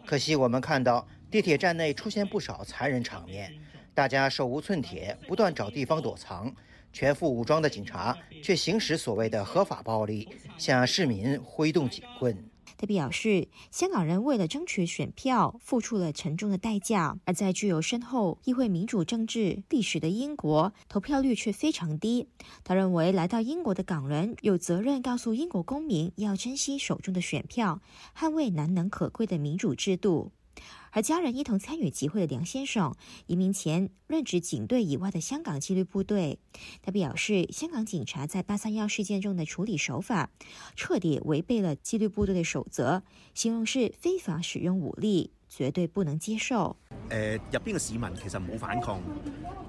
[0.07, 3.53] 可惜我们看到地铁站内出现不少残忍场面，
[3.93, 6.55] 大家手无寸铁，不断找地方躲藏，
[6.93, 12.37] 全副武装的警察却行使所谓的合法暴力，向市民挥动警棍。
[12.83, 22.27] 他表示，香港人为了争取选票，付出了沉重的代价；而在具有深厚议会民主政治历史的英国，投票率却非常低。
[22.65, 27.81] 他认为，来到英国的港人有责任告诉英国公民，要珍惜手中的选票，
[28.19, 30.33] 捍卫难能可贵的民主制度。
[30.95, 32.95] 和家人一同参与集会的梁先生，
[33.27, 36.39] 移民前任职警队以外的香港纪律部队。
[36.83, 40.29] 他表示，香港警察在八三幺事件中的处理手法，
[40.77, 43.03] 彻底违背了纪律部队的守则，
[43.33, 46.77] 形容是非法使用武力，绝对不能接受。
[47.09, 49.03] 呃，入边嘅市民其实冇反抗。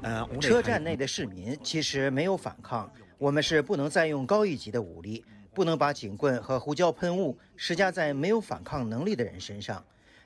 [0.01, 2.91] 呃，车站内的市民其实没有反抗。
[3.17, 9.81] 我们是不能再用高一级的武力，不能把警棍和胡椒喷雾施加在没有反抗能力的人身上。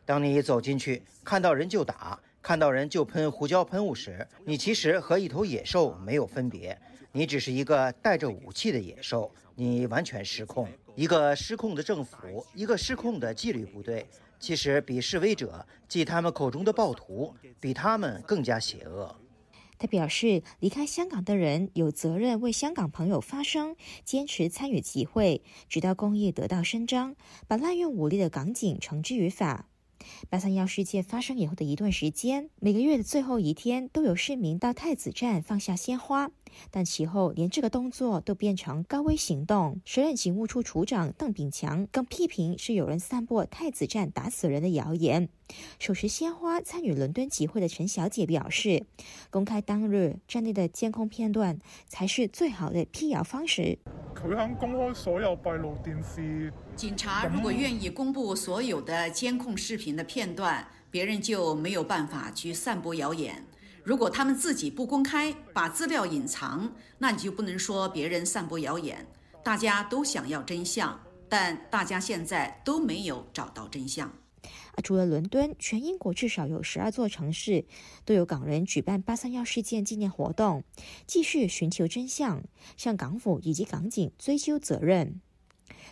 [0.07, 6.79] 当你走进去，看到人就打，看到人就喷胡椒喷雾时，你其实和一头野兽没有分别，
[7.11, 10.65] 你只是一个带着武器的野兽，你完全失控。
[10.95, 14.07] 一个失控的政府，一个失控的纪律部队，
[14.39, 19.13] 其实比示威者即他们口中的暴徒，比他们更加邪恶。
[19.77, 27.13] 他表示，离开香港的人有责任为香港朋友发声，坚持参与集会，直到公益得到伸张，
[27.45, 29.67] 把滥用武力的港警绳之于法。
[30.29, 36.31] 八三幺事件发生以后的一段时间，每个月的最后一天都有市民到太子站放下鲜花，
[36.71, 39.79] 但其后连这个动作都变成高危行动。
[39.85, 45.29] 时任警务处处长邓炳强更批评是有人散播太子站打死人的谣言。
[45.79, 48.85] 手持鲜花参与伦敦集会的陈小姐表示，
[49.29, 51.57] 公开当日站内的监控片段
[51.87, 53.77] 才是最好的辟谣方式。
[54.13, 56.51] 佢肯公开所有闭路电视。
[56.75, 63.45] 警察如果愿意公布所有的监控视频的片段，别人就没有办法去散播谣言。
[63.87, 69.07] 如果他们自己不公开，把资料隐藏，那你就不能说别人散播谣言。
[69.41, 74.09] 大家都想要真相，但大家现在都没有找到真相。
[74.09, 77.63] 啊除了伦敦，全英国至少有十二座城市
[78.03, 80.65] 都有港人举办八三幺事件纪念活动，
[81.05, 82.43] 继续寻求真相，
[82.75, 85.21] 向港府以及港警追究责任。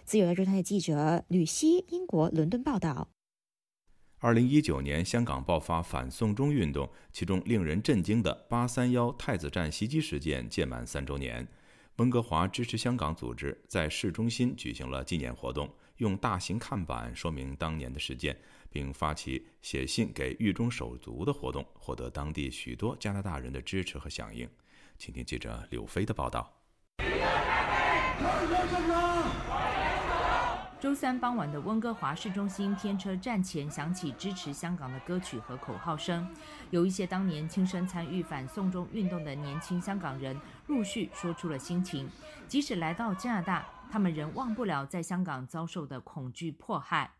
[0.03, 3.07] 自由亚洲台的记者吕希，英国伦敦报道。
[4.25, 11.47] 二零一九年，香港爆发反送中运动，其中令人震惊的八三幺太子站袭击事件届满三周年，
[11.97, 18.35] 温哥华支持香港组织在市中心举行了纪念活动，用大型看板说明当年的事件。
[18.71, 24.49] 并发起写信给狱中手足的活动，获得当地许多加拿大人的支持和响应。
[24.97, 26.51] 请听记者柳飞的报道。
[30.85, 36.29] 周三傍晚的温哥华市中心天车站前响起支持香港的歌曲和口号声，
[36.69, 42.07] 有一些当年亲身参与反送中运动的年轻香港人陆续说出了心情。
[42.47, 47.13] 即使来到加拿大，他们仍忘不了在香港遭受的恐惧迫害。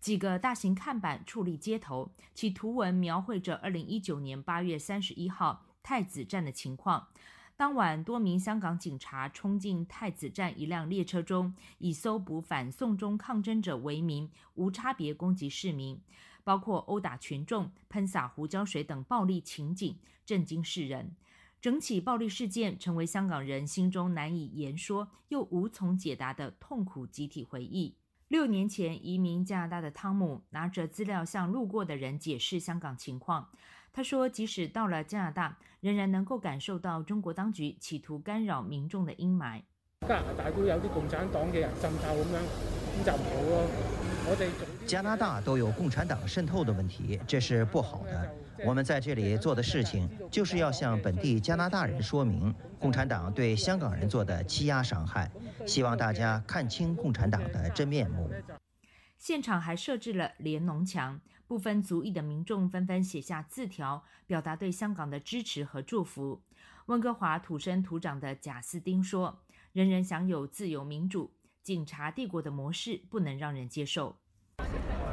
[0.00, 7.08] 几个大型看板矗立街头，其图文描绘着2019年8月31号太子站的情况。
[7.56, 16.00] 当晚，多名香港警察冲进太子站一辆列车中，以搜捕反送中抗争者为名，无差别攻击市民。
[16.44, 19.96] 包括殴打群众、喷洒胡椒水等暴力情景，
[20.26, 21.14] 震惊世人。
[21.60, 27.94] 整起暴力事件成为香港人心中难以言说又无从解答的痛苦集体回忆。
[28.26, 33.50] 六年前移民加拿大的汤姆拿着资料向路过的人解释香港情况。
[33.94, 39.60] 他说：“即使到了加拿大，仍然能够感受到中国当局企图干扰民众的阴霾。
[40.08, 42.42] 加拿大都有啲共产党嘅人渗透咁样，
[42.96, 43.68] 咁就唔好咯。
[44.24, 48.34] 我哋加拿大都有共产党渗透的问题，这是不好的。
[48.64, 55.30] 我们在这里做的事情，就是要向本地加拿大人说明共产党对香港人做的欺压伤害，
[55.66, 58.30] 希望大家看清共产党的真面目。”
[59.18, 61.20] 现场还设置了联农墙。
[61.52, 66.40] 部分族裔的民众纷纷写下字条，表达对香港的支持和祝福。
[66.86, 69.38] 温哥华土生土长的贾斯汀说
[69.74, 71.30] ：“人人享有自由民主，
[71.62, 74.16] 警察帝国的模式不能让人接受。”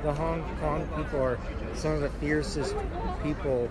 [0.01, 1.37] The Hong Kong people are
[1.75, 2.73] some of the fiercest
[3.21, 3.67] people,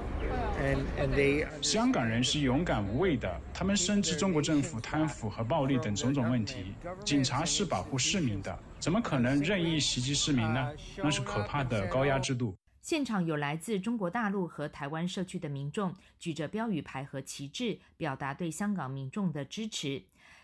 [0.60, 1.46] and and they.
[1.62, 6.74] 香港人是勇敢无畏的，他们深知中国政府贪腐和暴力等种种问题。
[7.02, 10.72] 警察是保护市民的，怎么可能任意袭击市民呢？
[10.96, 12.56] 那是可怕的高压制度。
[12.80, 20.02] 现场有来自中国大陆和台湾社区的民众，举着标语牌和旗帜，表达对香港民众的支持。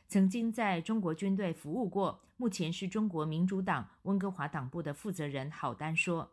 [0.09, 6.31] 曾经在中国军队服务过，目前是中国民主党温哥华党部的负责人郝丹说：“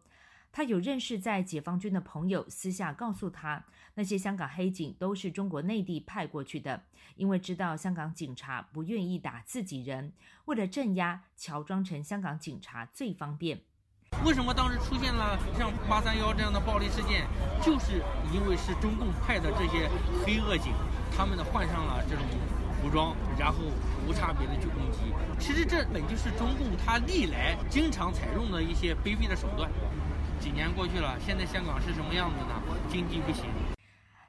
[0.51, 6.83] 他有认识在解放军的朋友，私下告诉他，那些香港黑警都是中国内地派过去的，
[7.15, 10.13] 因为知道香港警察不愿意打自己人，
[10.45, 13.61] 为了镇压，乔装成香港警察最方便。”
[14.25, 17.25] 为什么当时出现了像八三幺这样的暴力事件？
[17.61, 19.89] 就是因为是中共派的这些
[20.25, 20.73] 黑恶警，
[21.15, 22.25] 他们呢换上了这种。
[22.81, 23.59] 服装，然后
[24.07, 25.13] 无差别的去攻击。
[25.37, 29.69] 其实这本就是中共他历来经常采用的一些卑鄙的手段。
[30.41, 32.59] 几年过去了，现在香港是什么样子呢？
[32.89, 33.45] 经济不行。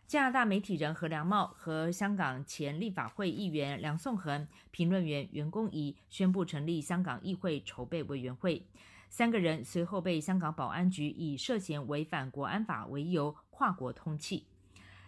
[0.06, 8.62] 加拿大媒体人何良茂和香港前立法会议员梁颂恒、评论员袁公仪宣布成立香港议会筹备委员会。
[9.08, 14.42] 三个人随后被香港保安局以涉嫌违反国安法为由跨国通缉。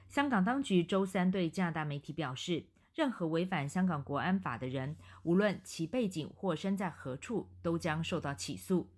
[0.09, 2.65] 香港当局周三对加拿大媒体表示。
[2.97, 4.95] 任何违反香港国安法的人，
[5.25, 8.89] 无论其背景或身在何处，都将受到起诉。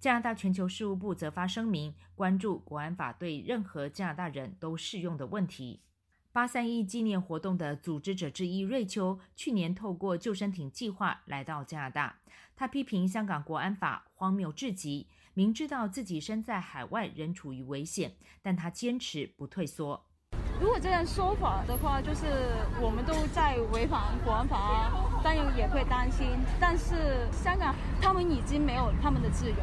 [0.00, 5.80] 加拿大全球事务部则发声明，关注国安法对任何加拿大人都适用的问题。
[6.30, 12.20] 八三一纪念活动的组织者之一瑞秋，去年透过救生艇计划来到加拿大。
[12.54, 20.07] 他批评香港国安法荒谬至极，明知道自己身在海外仍处于危险，但他坚持不退缩。
[20.60, 22.26] 如果这样说法的话，就是
[22.80, 24.90] 我们都在违反国安法，
[25.22, 26.26] 当然也会担心。
[26.58, 29.56] 但是香港他们已经没有他们的自由，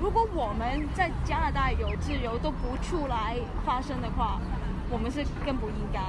[0.00, 4.40] 如果我们在加拿大有自由都不出来发声的话，
[4.88, 6.00] 我们是更不应该。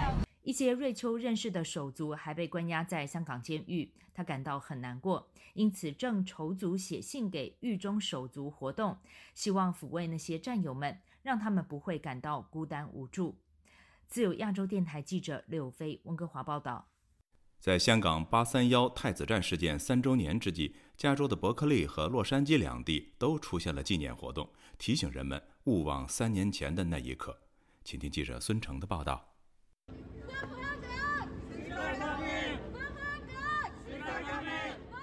[0.43, 8.95] 一些瑞秋认识的手足还被关押在香港监狱，他感到很难过，因此正筹组写信给狱中手足活动，
[9.33, 13.35] 希望抚慰那些战友们，让他们不会感到孤单无助。
[14.09, 16.89] 自由亚洲电台记者柳飞，温哥华报道。
[17.59, 27.39] 在香港八三幺太子站事件三周年之际，加州的伯克利和洛杉矶两地都出现了纪念活动，提醒人们勿忘三年前的那一刻。
[27.83, 29.23] 请听记者孙成的报道。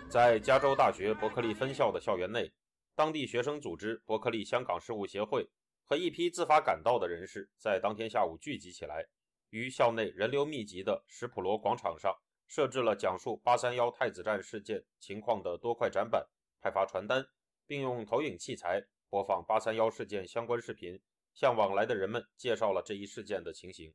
[0.08, 2.50] 在加州大学伯克利分校的校园内，
[2.96, 5.48] 当地学生组织伯克利香港事务协会。
[5.88, 9.06] 和一批自发赶到的人士在当天下午聚集起来，
[9.50, 12.12] 于校内人流密集的史普罗广场上
[12.48, 16.26] 设置了讲述八三幺太子站事件情况的多块展板，
[16.60, 17.24] 派发传单，
[17.68, 21.00] 并用投影器材播放八三幺事件相关视频，
[21.32, 23.94] 向往来的人们介绍了这一事件的情形。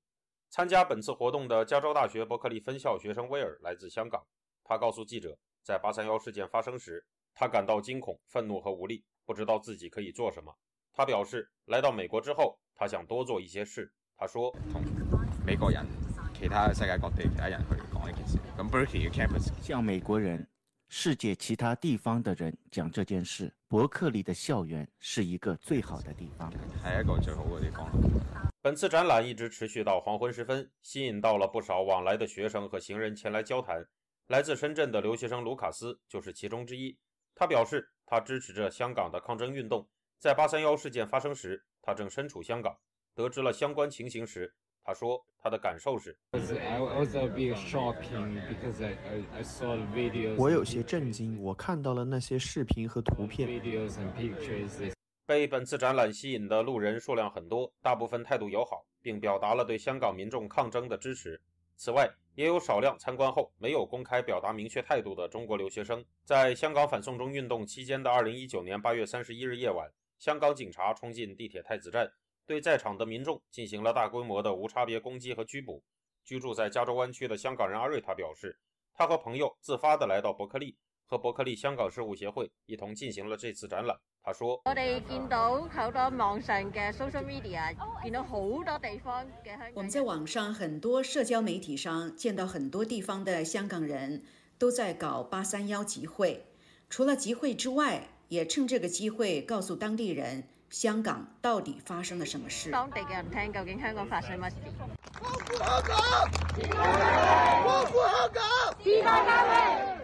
[0.50, 4.26] 参加本次活动的加州大学伯克利分校学生威尔来自香港，
[4.64, 10.56] 他告诉记者，在八三幺事件发生时，他感到惊恐、愤怒和无力，不知道自己可以做什么。
[10.94, 13.92] 他表示，来到美国之后，他想多做一些事。
[14.18, 14.84] 他说：“同
[15.46, 15.84] 美国人、
[16.34, 18.38] 其他世界各地其他人去讲一件事。
[18.56, 20.48] 咁 Berkeley 嘅 campus 向美国人、
[20.90, 23.52] 世界其他地方的人讲这件事。
[23.68, 26.58] 伯克利的校园是一个最好的地方，系
[27.00, 27.90] 一个最好嘅地方。”
[28.62, 33.84] 本次展览一直持续到黄昏时分，吸引到了不少往来的学生和行人前来交谈。
[34.28, 36.96] 来自深圳的留学生卢卡斯就是其中之一。
[37.34, 39.88] 他表示，他支持着香港的抗争运动。
[40.22, 42.78] 在八三幺事件发生时，他正身处香港。
[43.16, 44.54] 得知了相关情形时，
[44.84, 46.16] 他说他的感受是：
[50.38, 53.50] 我有些震惊，我看到了那些视频和图片。
[55.26, 61.42] 被本次展览吸引的路人数量很多，大部分态度友好，并表达了对香港民众抗争的支持。
[61.78, 66.06] 此外，也有少量参观后没有公开表达明确态度的中国留学生。
[66.24, 69.90] 在香港反送中运动期间的2019年8月31日夜晚，
[70.22, 72.08] 香港警察冲进地铁太子站，
[72.46, 75.84] 对在场的民众进行了大规模的无差别攻击和拘捕。
[76.24, 78.56] 居住在加州湾区的香港人阿瑞塔表示，
[78.94, 83.98] 他和朋友自发地来到伯克利，和伯克利香港事务协会一同进行了这次展览。
[84.22, 89.72] 他說：我哋見到好多網上嘅 social media，見到好多地方嘅香港。
[89.74, 94.24] 我們在網上很多社交媒體上見到很多地方的香港人
[94.60, 96.46] 都在搞八三幺集會，
[96.92, 102.72] 除了集會之外，也趁这个机会告诉当地人香港到底发生了什么事。
[102.72, 104.56] 當地嘅人聽究竟香港發生乜事？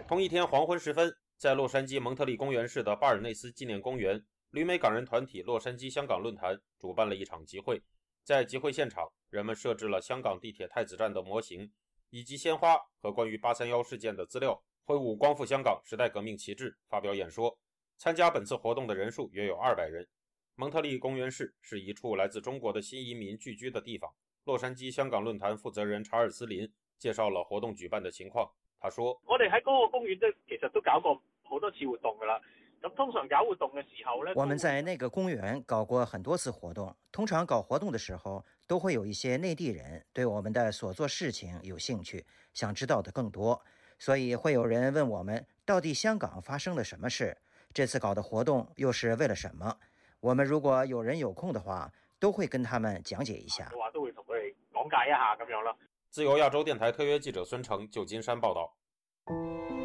[0.06, 7.82] 同一天黄昏时分，在洛杉矶蒙特利公园市的巴尔内斯纪念公园，旅美港人团体洛杉矶香港论坛主办了一场集会。
[8.24, 11.72] 在集会现场，人们设置了香港地铁太子站的模型，
[12.10, 17.58] 以及鲜花和关于八三幺事件的资料，挥舞光复香港时代革命旗帜，发表演說。
[17.98, 20.06] 參加本次活动的人数约有二百人。
[20.54, 24.10] 蒙特利公园市是一处来自中国的新移民聚居的地方。
[24.44, 28.48] 洛杉矶香港论坛负责人查尔斯林介绍了活动举办的情况。
[28.80, 32.40] 他說：我哋喺嗰個公園都其實都搞過好多次活動噶啦。
[32.80, 36.96] 咁通常搞活動嘅時候呢，我們在那個公園搞過很多次活動。
[37.10, 42.24] 通常搞活動的時候，都會有一些內地人對我們的所做事情有興趣，
[42.54, 43.60] 想知道的更多，
[43.98, 47.36] 所以會有人問我們到底香港發生了什麼事，
[47.74, 49.76] 這次搞的活动又是为了什么？
[50.20, 53.66] 我们如果有人有空的話，都會跟他們講解一下。
[53.76, 55.76] 話都會同佢哋講解一下咁樣咯。
[56.10, 59.77] 自由亞洲電台特約記者孫成，舊金山報道。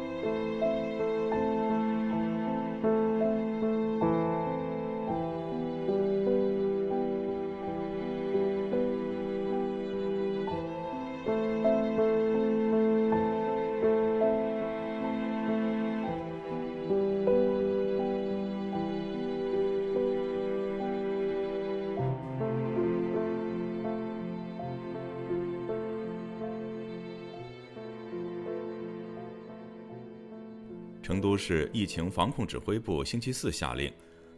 [31.46, 33.92] 市疫情防控指挥部星期四下令，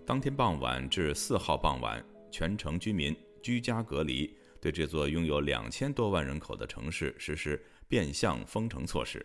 [0.04, 9.24] 当天傍晚至四号傍晚，全城居民居家隔离，对这座拥有两千多万人口的城市实施变相封城措施。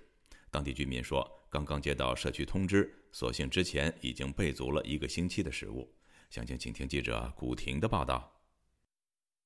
[0.51, 5.91] 当地居民说，刚刚接到社区通知，所幸之前已经备足了一个星期的食物。
[6.29, 8.31] 详情，请听记者古婷的报道。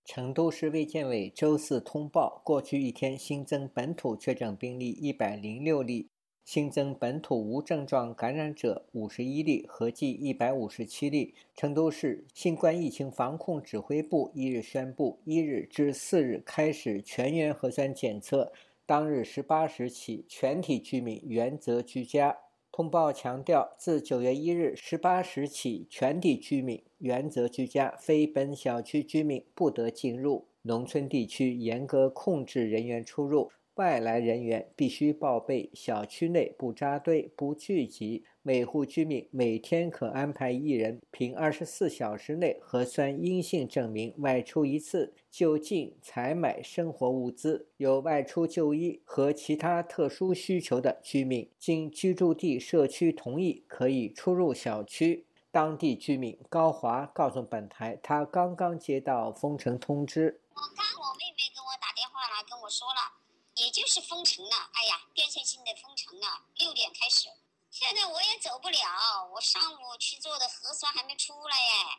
[0.04, 6.10] 成都市卫健委周四通报，过去一天新增本土确诊病例一百零六例。
[6.46, 11.34] 新增本土无症状感染者五十一例，合计一百五十七例。
[11.56, 18.54] 成都市新冠疫情防控指挥部一日宣布，一日至四日开始全员核酸检测。
[18.86, 22.38] 当日十八时起，全体居民原则居家。
[22.72, 30.46] 通报强调，自九月一日十八时起，全体居民原则居家，非本小区居民不得进入。
[30.62, 33.52] 农村地区严格控制人员出入。
[33.76, 38.24] 外来人员必须报备，小区内不扎堆、不聚集。
[38.42, 47.68] 每户居民每天可安排一人凭二十四小时内核酸阴性证明外出一次，就近采买生活物资。
[47.76, 55.26] 有外出就医和其他特殊需求的居民，经居住地社区同意，可以出入小区。
[55.52, 60.40] 当地居民高华告诉本台，他刚刚接到封城通知。
[60.54, 63.15] 我刚我妹妹给我打电话了跟我说了。
[63.56, 67.30] 也就是封城了，哎呀，变线性的封城了，六点开始。
[67.72, 71.98] 现在我也走不了，我上午去做的核酸还没出来耶。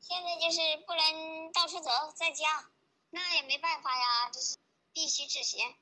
[0.00, 2.68] 现在就是不能到处走，在家，
[3.10, 4.56] 那也没办法呀，就是
[4.92, 5.76] 必须执行。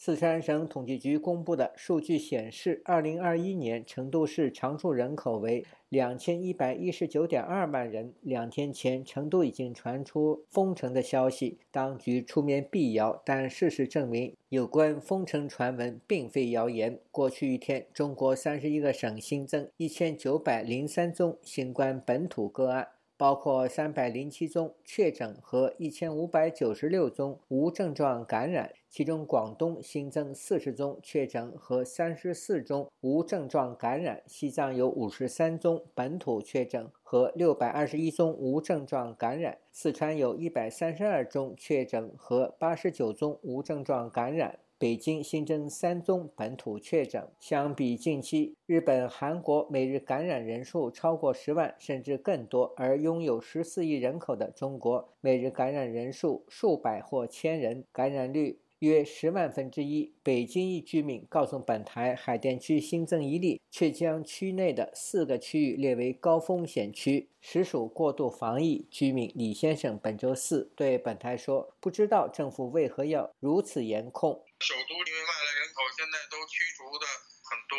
[0.00, 8.14] 四川省统计局公布的数据显示，二零二一年成都市常住人口为两千一百一十九点二万人。
[8.20, 17.00] 两天前，成都已经传出封城的消息，当局出面辟谣，但事实证明，有关封城传闻并非谣言。
[17.10, 22.86] 过去一天，中国三十一个省新增一千九百零三宗新冠本土个案。
[23.18, 44.60] 包括三百零七宗确诊和一千五百九十六宗无症状感染，其中广东新增四十宗确诊和三十四宗无症状感染，西藏有五十三宗本土确诊和六百二十一宗无症状感染，四川有一百三十二宗确诊和八十九宗无症状感染。
[44.78, 47.26] 北京新增三宗本土确诊。
[47.40, 58.60] 相比近期，日本、韩国每日感染人数超过十万甚至更多，而拥有十四亿人口的中国，每日感染人数数百或千人，感染率。
[58.80, 60.12] 约十万分之一。
[60.22, 68.86] 北京一居民告诉本台，海淀区新增一例，却将区内的四个区域列为高风险区，实属过度防疫。
[68.88, 74.40] 居民李先生本周四对本台说：“不知道政府为何要如此严控。
[74.60, 77.06] 首都因为外来人口现在都驱逐的
[77.46, 77.78] 很多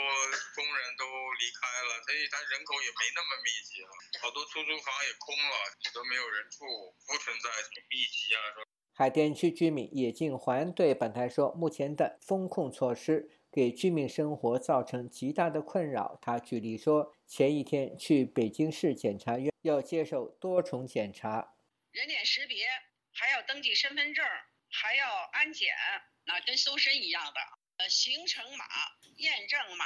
[0.56, 1.04] 工人都
[1.36, 6.64] 离开了，所以它人口也没那么密集了，好多出租房也空了，也都没有人住，
[7.06, 8.40] 不存在什么密集啊。”
[8.96, 21.56] 海淀区居民叶静环对本台说：“目前的风控措施给居民生活造成极大的困扰。”他举例说：“前一天去北京市检察院要接受多重检查，
[21.92, 22.68] 人脸识别，
[23.14, 24.26] 还要登记身份证，
[24.70, 25.74] 还要安检，
[26.30, 27.42] 啊跟搜身一样的。
[27.78, 28.66] 呃，行程码、
[29.18, 29.86] 验证码、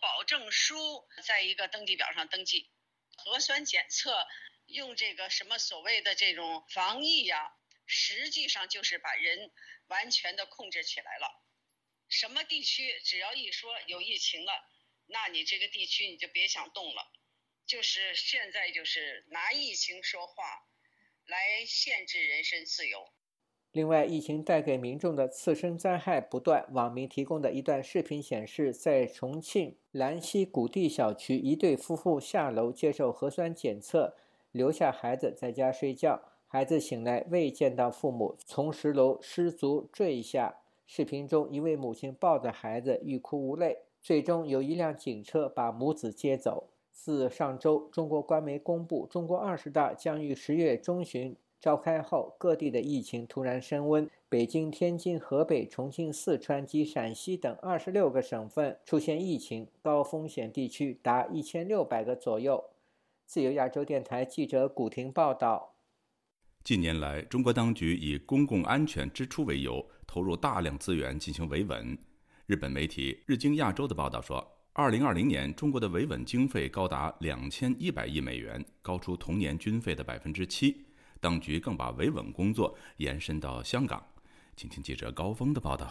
[0.00, 2.70] 保证书，在一个登记表上登记。
[3.16, 4.26] 核酸检测
[4.66, 7.52] 用这个什么所谓的这种防疫呀？”
[7.88, 9.52] 实际上就是把人
[9.86, 11.42] 完全的控制起来了。
[12.08, 14.68] 什么地区只要一说有疫情了，
[15.06, 17.12] 那你这个地区你就别想动了。
[17.64, 20.66] 就是现在就是拿疫情说话，
[21.26, 23.15] 来限制人身自由。
[23.72, 26.64] 另外，疫情带给民众的次生灾害不断。
[26.72, 34.14] 网民提供的一段视频显示，在重庆兰溪谷地小区，一对夫妇下楼接受核酸检测，
[34.50, 36.22] 留下孩子在家睡觉。
[36.46, 40.56] 孩子醒来未见到父母，从十楼失足坠下。
[40.86, 43.78] 视频中，一位母亲抱着孩子欲哭无泪。
[44.00, 46.68] 最终，有一辆警车把母子接走。
[46.92, 51.36] 自上周中国官媒公布中国二十大将于十月中旬
[51.66, 54.08] 召开后，各地的疫情突然升温。
[54.28, 62.62] 北京、天津、河北、重庆、四川及陕西等二十六个省份出现疫情高风险地区达一千六百个左右。
[63.24, 65.74] 自由亚洲电台记者古婷报道。
[66.62, 71.98] 近年来，中国当局以公共安全支出为由，投入大量资源进行维稳。
[72.46, 80.85] 日本媒体《日经亚洲》的报道说，2020年中国的维稳经费高达2100亿美元，高出同年军费的百分之七。
[81.26, 84.00] 当局更把维稳工作延伸到香港。
[84.56, 85.86] 请听记者高峰的报道。《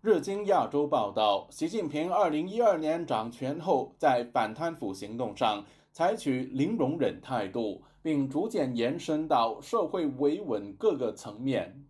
[0.00, 5.62] 日经亚洲》报道，习近平二零一二年掌权后，在反贪腐行动上
[5.92, 7.82] 采取零容忍态度。
[8.04, 11.84] 并逐渐延伸到社会维稳各个层面。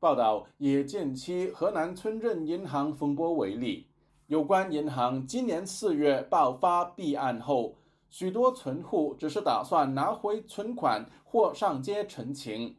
[0.00, 3.86] 报道以近期河南村镇银行风波为例，
[4.26, 7.76] 有关银行今年四月爆发弊案后，
[8.14, 12.76] 许多存户只是打算拿回存款或上街陈情，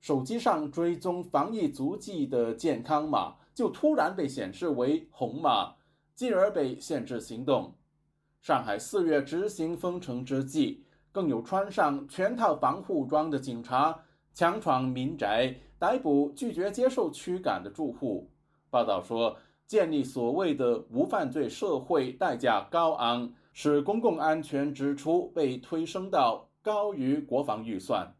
[0.00, 5.74] 手机上追踪防疫足迹的健康码就突然被显示为红码，
[6.14, 7.74] 进而被限制行动。
[8.40, 10.86] 上海四月执行封城之际。
[11.10, 18.30] 更有穿上全套防护装的警察强闯民宅，逮捕拒绝接受驱赶的住户。
[18.70, 19.36] 报道说，
[19.66, 28.14] 建立所谓的无犯罪社会代价高昂，使公共安全支出被推升到高于国防预算。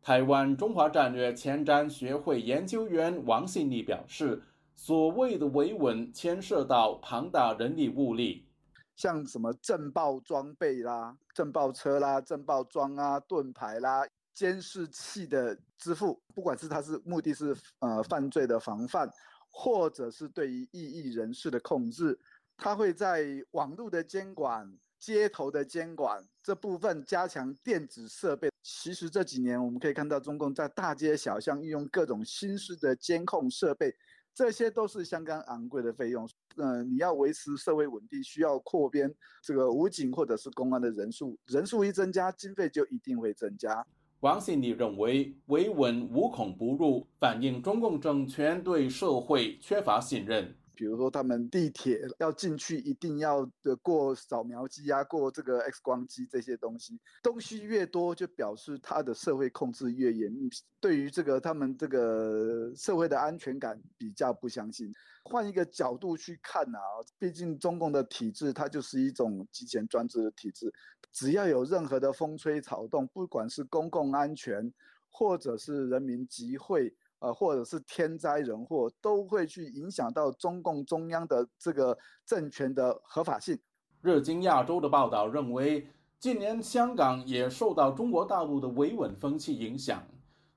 [0.00, 4.42] 台湾中华战略前瞻学会研究员王信利表示，
[4.74, 8.48] 所谓的维稳牵涉到庞大人力物力。
[8.96, 14.02] 像什么震爆装备啦、震爆车啦、震爆桩啊、盾牌啦、
[14.32, 19.10] 监视器的支付，不管是它是目的是呃犯罪的防范，
[19.50, 22.18] 或者是对于异议人士的控制，
[22.56, 28.50] 它会在网络的监管、街头的监管这部分加强电子设备。
[28.62, 33.94] 其实这几年我们可以看到，中共在大街小巷运用各种新式的监控设备。
[34.34, 36.28] 这些都是相当昂贵的费用。
[36.56, 43.86] 嗯，你要维持社会稳定，需要扩编这个武警或者是公安的人数，人数一增加，经费就一定会增加。
[44.20, 50.56] 王信礼认为，维稳无孔不入，反映中共政权对社会缺乏信任。
[50.74, 60.48] 比如说，他们地铁要进去，一定要的过扫描机啊，过这个 X 光机这些东西，东西越多，就表示他的社会控制越严密。
[60.80, 64.92] 对于这个他们这个社会的安全感比较不相信。
[65.24, 66.80] 换一个角度去看啊，
[67.18, 70.70] 毕竟中共的体制它就是一种集权专制的体制，
[71.12, 74.70] 只要有任何的风吹草动，不管是公共安全，
[75.10, 76.94] 或者是人民集会。
[77.24, 81.96] 呃，或者是天灾人祸，都会去影响到中共中央的这个
[82.26, 83.58] 政权的合法性。
[84.02, 85.86] 日经亚洲的报道认为，
[86.20, 90.02] 近年香港也受到中国大陆的维稳风气影响，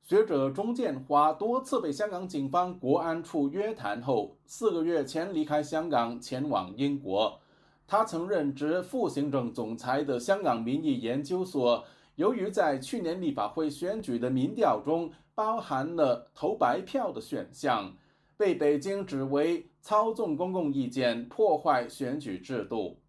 [0.03, 7.39] 学者钟建华多次被香港警方国安处约谈后，四个月前离开香港前往英国。
[7.87, 11.81] 他曾任职副行政总裁的香港民意研究所，
[12.15, 17.95] 由于在去年立法会选举的民调中包含了投白票的选项，
[18.35, 22.99] 被北京指为操纵公共意见、破坏选举制度。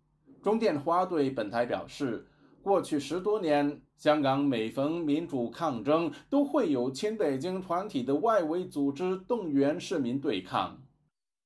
[0.42, 2.28] 钟建华对本台表示，
[2.60, 10.78] 过去十多年，香港每逢民主抗争，都会有亲北京团体的外围组织动员市民对抗。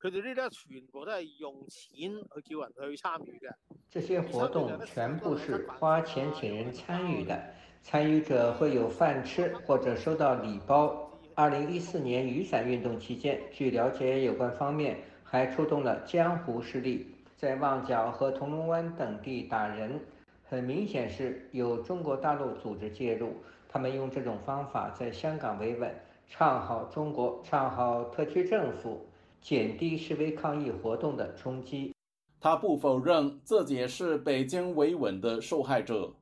[0.00, 3.54] 佢哋呢啲全部都係用錢去叫人去參與嘅。
[3.88, 7.40] 这些活动全部是花钱请人参与的，
[7.82, 11.10] 参与者会有饭吃或者收到礼包。
[11.34, 17.06] 二零一四年雨伞运动期间，据了解，有关方面还出动了江湖势力，
[17.36, 20.00] 在旺角和铜锣湾等地打人。
[20.44, 23.34] 很明显是有中国大陆组织介入，
[23.68, 25.90] 他们用这种方法在香港维稳，
[26.28, 29.04] 唱好中国，唱好特区政府。
[29.40, 31.92] 减低示威抗议活动的冲击。
[32.40, 36.12] 他不否认自己是北京维稳的受害者。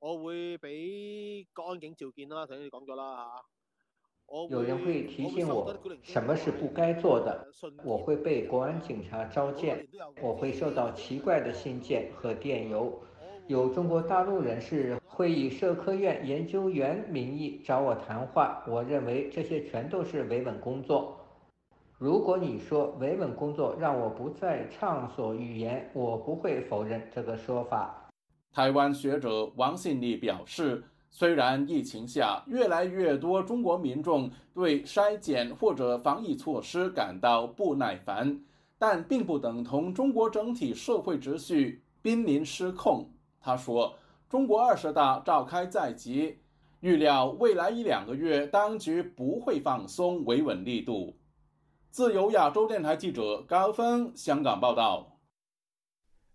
[0.00, 4.46] 我會俾國安警召見啦，頭先你講咗啦嚇。
[4.48, 7.46] 有人会提醒我什么是不该做的，
[7.84, 9.86] 我会被国安警察召见，
[10.22, 12.98] 我会收到奇怪的信件和电邮。
[13.46, 21.18] 有中国大陆人士会以社科院研究员名义找我谈话，我认为这些全都是维稳工作。
[21.98, 27.99] 如果你说维稳工作让我不再畅所欲言，我不会否认这个说法。
[28.52, 38.40] 台湾学者王信立表示，虽然疫情下越来越多中国民众对筛检或者防疫措施感到不耐烦，
[38.78, 43.08] 但并不等同中国整体社会秩序濒临失控。
[43.40, 43.94] 他说，
[44.28, 46.38] 中国二十大召开在即，
[46.80, 51.16] 预料未来一两个月当局不会放松维稳力度。
[51.90, 55.09] 自由亚洲电台记者高峰香港报道：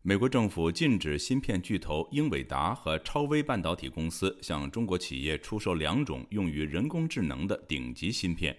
[0.08, 8.56] 美国政府禁止芯片巨头英伟达和超微半导体公司向中国企业出售两种用于人工智能的顶级芯片。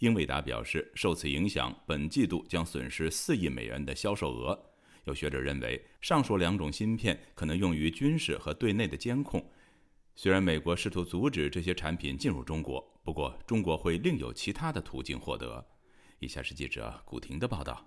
[0.00, 4.62] 英伟达表示，受此影响，本季度将损失四亿美元的销售额。
[5.04, 9.42] 有学者认为，上述两种芯片可能用于军事和对内的监控。
[10.14, 15.66] 虽然美国试图阻止这些产品进入中国，不过中国会另有其他的途径获得。
[16.18, 17.86] 以下是记者古婷的报道。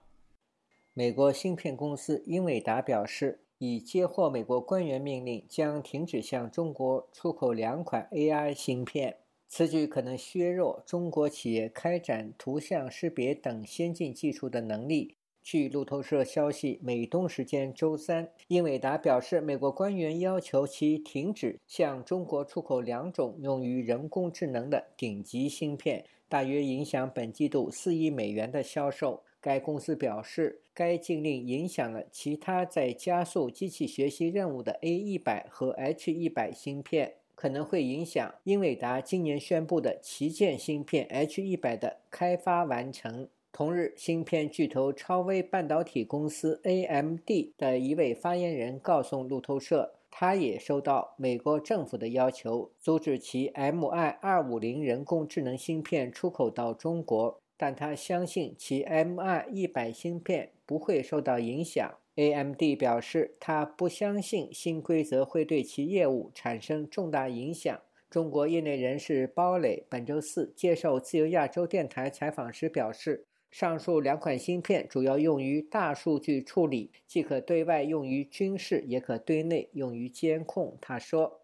[0.95, 9.17] 美国芯片公司英伟达表示，已接获美国官员命令，将停止向中国出口两款 AI 芯片。
[9.47, 15.15] 此举可能削弱中国企业开展图像识别等先进技术的能力。
[15.41, 26.05] 据路透社消息，美东时间周三，英伟达表示，美国官员要求其停止向中国出口两种用于人工智能的顶级芯片。
[26.29, 29.23] 大约影响本季度四亿美元的销售。
[29.43, 43.27] 该公司表示，该禁令影响了其他在加速机器学习任务的 A 一百和 H 一百芯片，可能会影响英伟达今年宣布的旗舰芯片 H 一百的开发完成。
[43.51, 49.95] 同日，芯片巨头超微半导体公司 AMD 的一位发言人告诉路透社。
[50.15, 61.97] 他也收到美国政府的要求，阻止其 MI 二五零人工智能芯片出口到中国，但他相信其 MI 一百芯片不会受到影响。
[62.15, 67.79] AMD 表示，他不相信新规则会对其业务产生重大影响。
[68.09, 73.27] 中国业内人士包磊本周四接受自由亚洲电台采访时表示。
[73.49, 80.77] 上述两款芯片主要用于大数据处理，既可对外用于军事，也可对内用于监控。
[80.81, 81.39] 他说。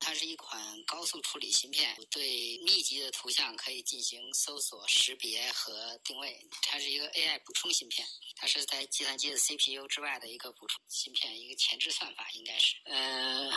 [0.00, 0.58] 它是一款
[0.90, 6.36] 高速处理芯片，对密集的图像可以进行搜索、识别和定位。
[6.62, 12.74] 它是一个 AI 补充芯片，它是在计算机的 CPU 之外的一个补充芯片，一个前置算法应该是。
[12.86, 13.48] 呃，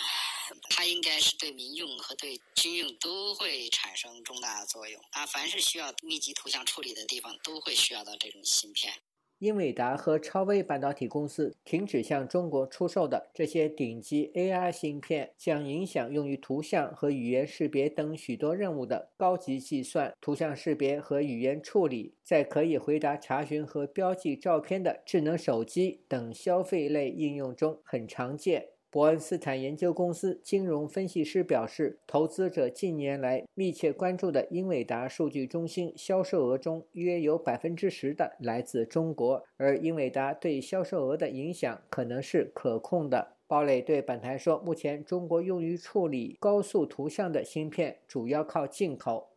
[0.69, 5.03] 它应该是对民用和对军用都会产生重大的作用。
[5.13, 9.01] 啊，凡是需要密集图像处理的地方，都会需要到这种芯片。
[9.43, 28.72] 英伟达和超威半导体公司停止向中国出售的这些顶级 AI 芯片，将影响用于图像和语言识别等许多任务的高级计算、图像识别和语言处理，在可以回答查询和标记照片的智能手机等消费类应用中很常见。
[28.93, 43.37] 伯恩斯坦研究公司金融分析师表示，投资者近年来密切关注的英伟达数据中心销售额中，约有百分之十的来自中国，而英伟达对销售额的影响可能是可控的。
[43.47, 49.31] 鲍磊对本台说，目前中国用于处理高速图像的芯片主要靠进口。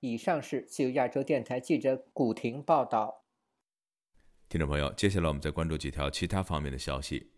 [0.00, 3.22] 以上是自由亚洲电台记者古婷报道。
[4.48, 7.30] 听众朋友，接下来我们再关注几条其他方面的消息。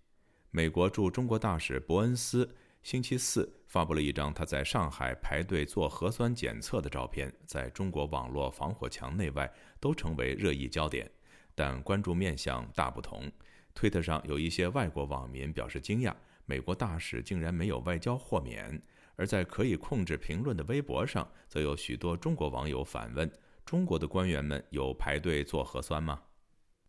[0.55, 2.47] 美国驻中国大使伯恩斯
[2.83, 9.51] 星期四发布了一张他在上海排队做核酸检测的照片，在中国网络防火墙内外
[9.81, 11.11] 都成为热议焦点，
[11.55, 13.33] 但关注面向大不同。
[13.73, 18.79] 推特上有一些外国网民表示惊讶，美国大使竟然没有外交豁免；
[19.17, 23.33] 而在可以控制评论的微博上，则有许多中国网友反问：
[23.65, 26.25] 中国的官员们有排队做核酸吗？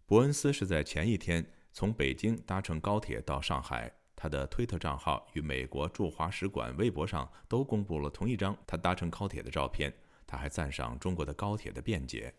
[0.05, 9.91] 伯恩斯是在前一天从北京搭乘高铁到上海，他的推特账号与美国驻华使馆微博上都公布了同一张他搭乘高铁的照片。
[10.27, 12.33] 他还赞赏中国的高铁的便捷。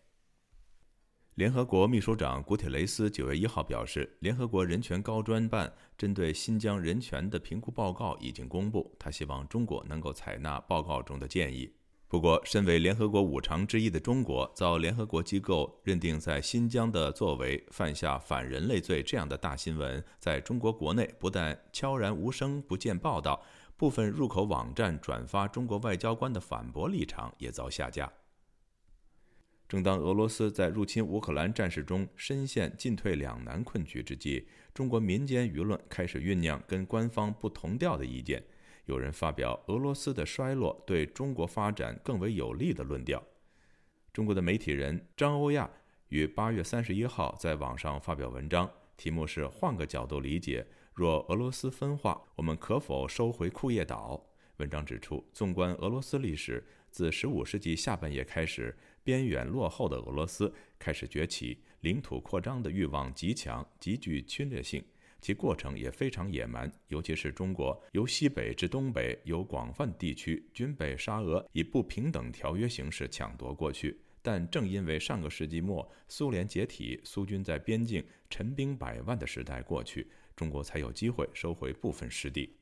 [1.35, 11.73] 联合国秘书长古铁雷斯九月一号表示，联合国人权高专办针对新疆人权的评估报告已经公布，他希望中国能够采纳报告中的建议。
[12.15, 23.43] 不过，身为联合国五常之一的中国，遭联合国机构认定在新疆的作为犯下反人类罪这样的大新闻，在中国国内不但悄然无声、不见报道，
[23.75, 28.09] 部分入口网站转发中国外交官的反驳立场也遭下架。
[29.67, 38.41] 正当俄罗斯在入侵乌克兰战事中深陷进退两难困局之际，中国民间舆论开始酝酿跟官方不同调的意见。
[38.85, 43.23] 有人发表俄罗斯的衰落对中国发展更为有利的论调。
[44.13, 45.69] 中国的媒体人张欧亚
[46.09, 54.25] 于八月三十一号在网上发表文章，题目是“换个角度理解，若俄罗斯分化，我们可否收回库页岛？”
[54.57, 58.77] 文章指出，纵观俄罗斯历史，自十五世纪下半叶开始。
[59.03, 64.83] 边远落后的俄罗斯开始崛起，领土扩张的欲望极强，极具侵略性，
[65.25, 66.71] 其过程也非常野蛮。
[66.89, 73.99] 尤其是中国由西北至东北有广泛地区均被沙俄以不平等条约形式抢夺过去。
[74.21, 82.55] 但正因为上个世纪末苏联解体，苏军在边境陈兵百万的时代过去，中国才有机会收回部分失地。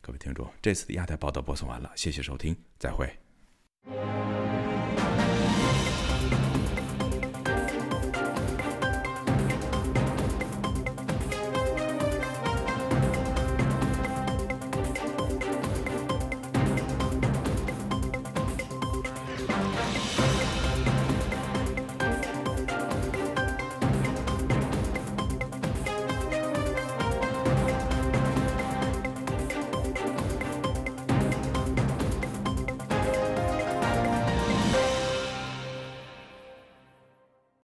[0.00, 3.10] 各位听众，这次的亚太报道播送完了，谢谢收听，再会。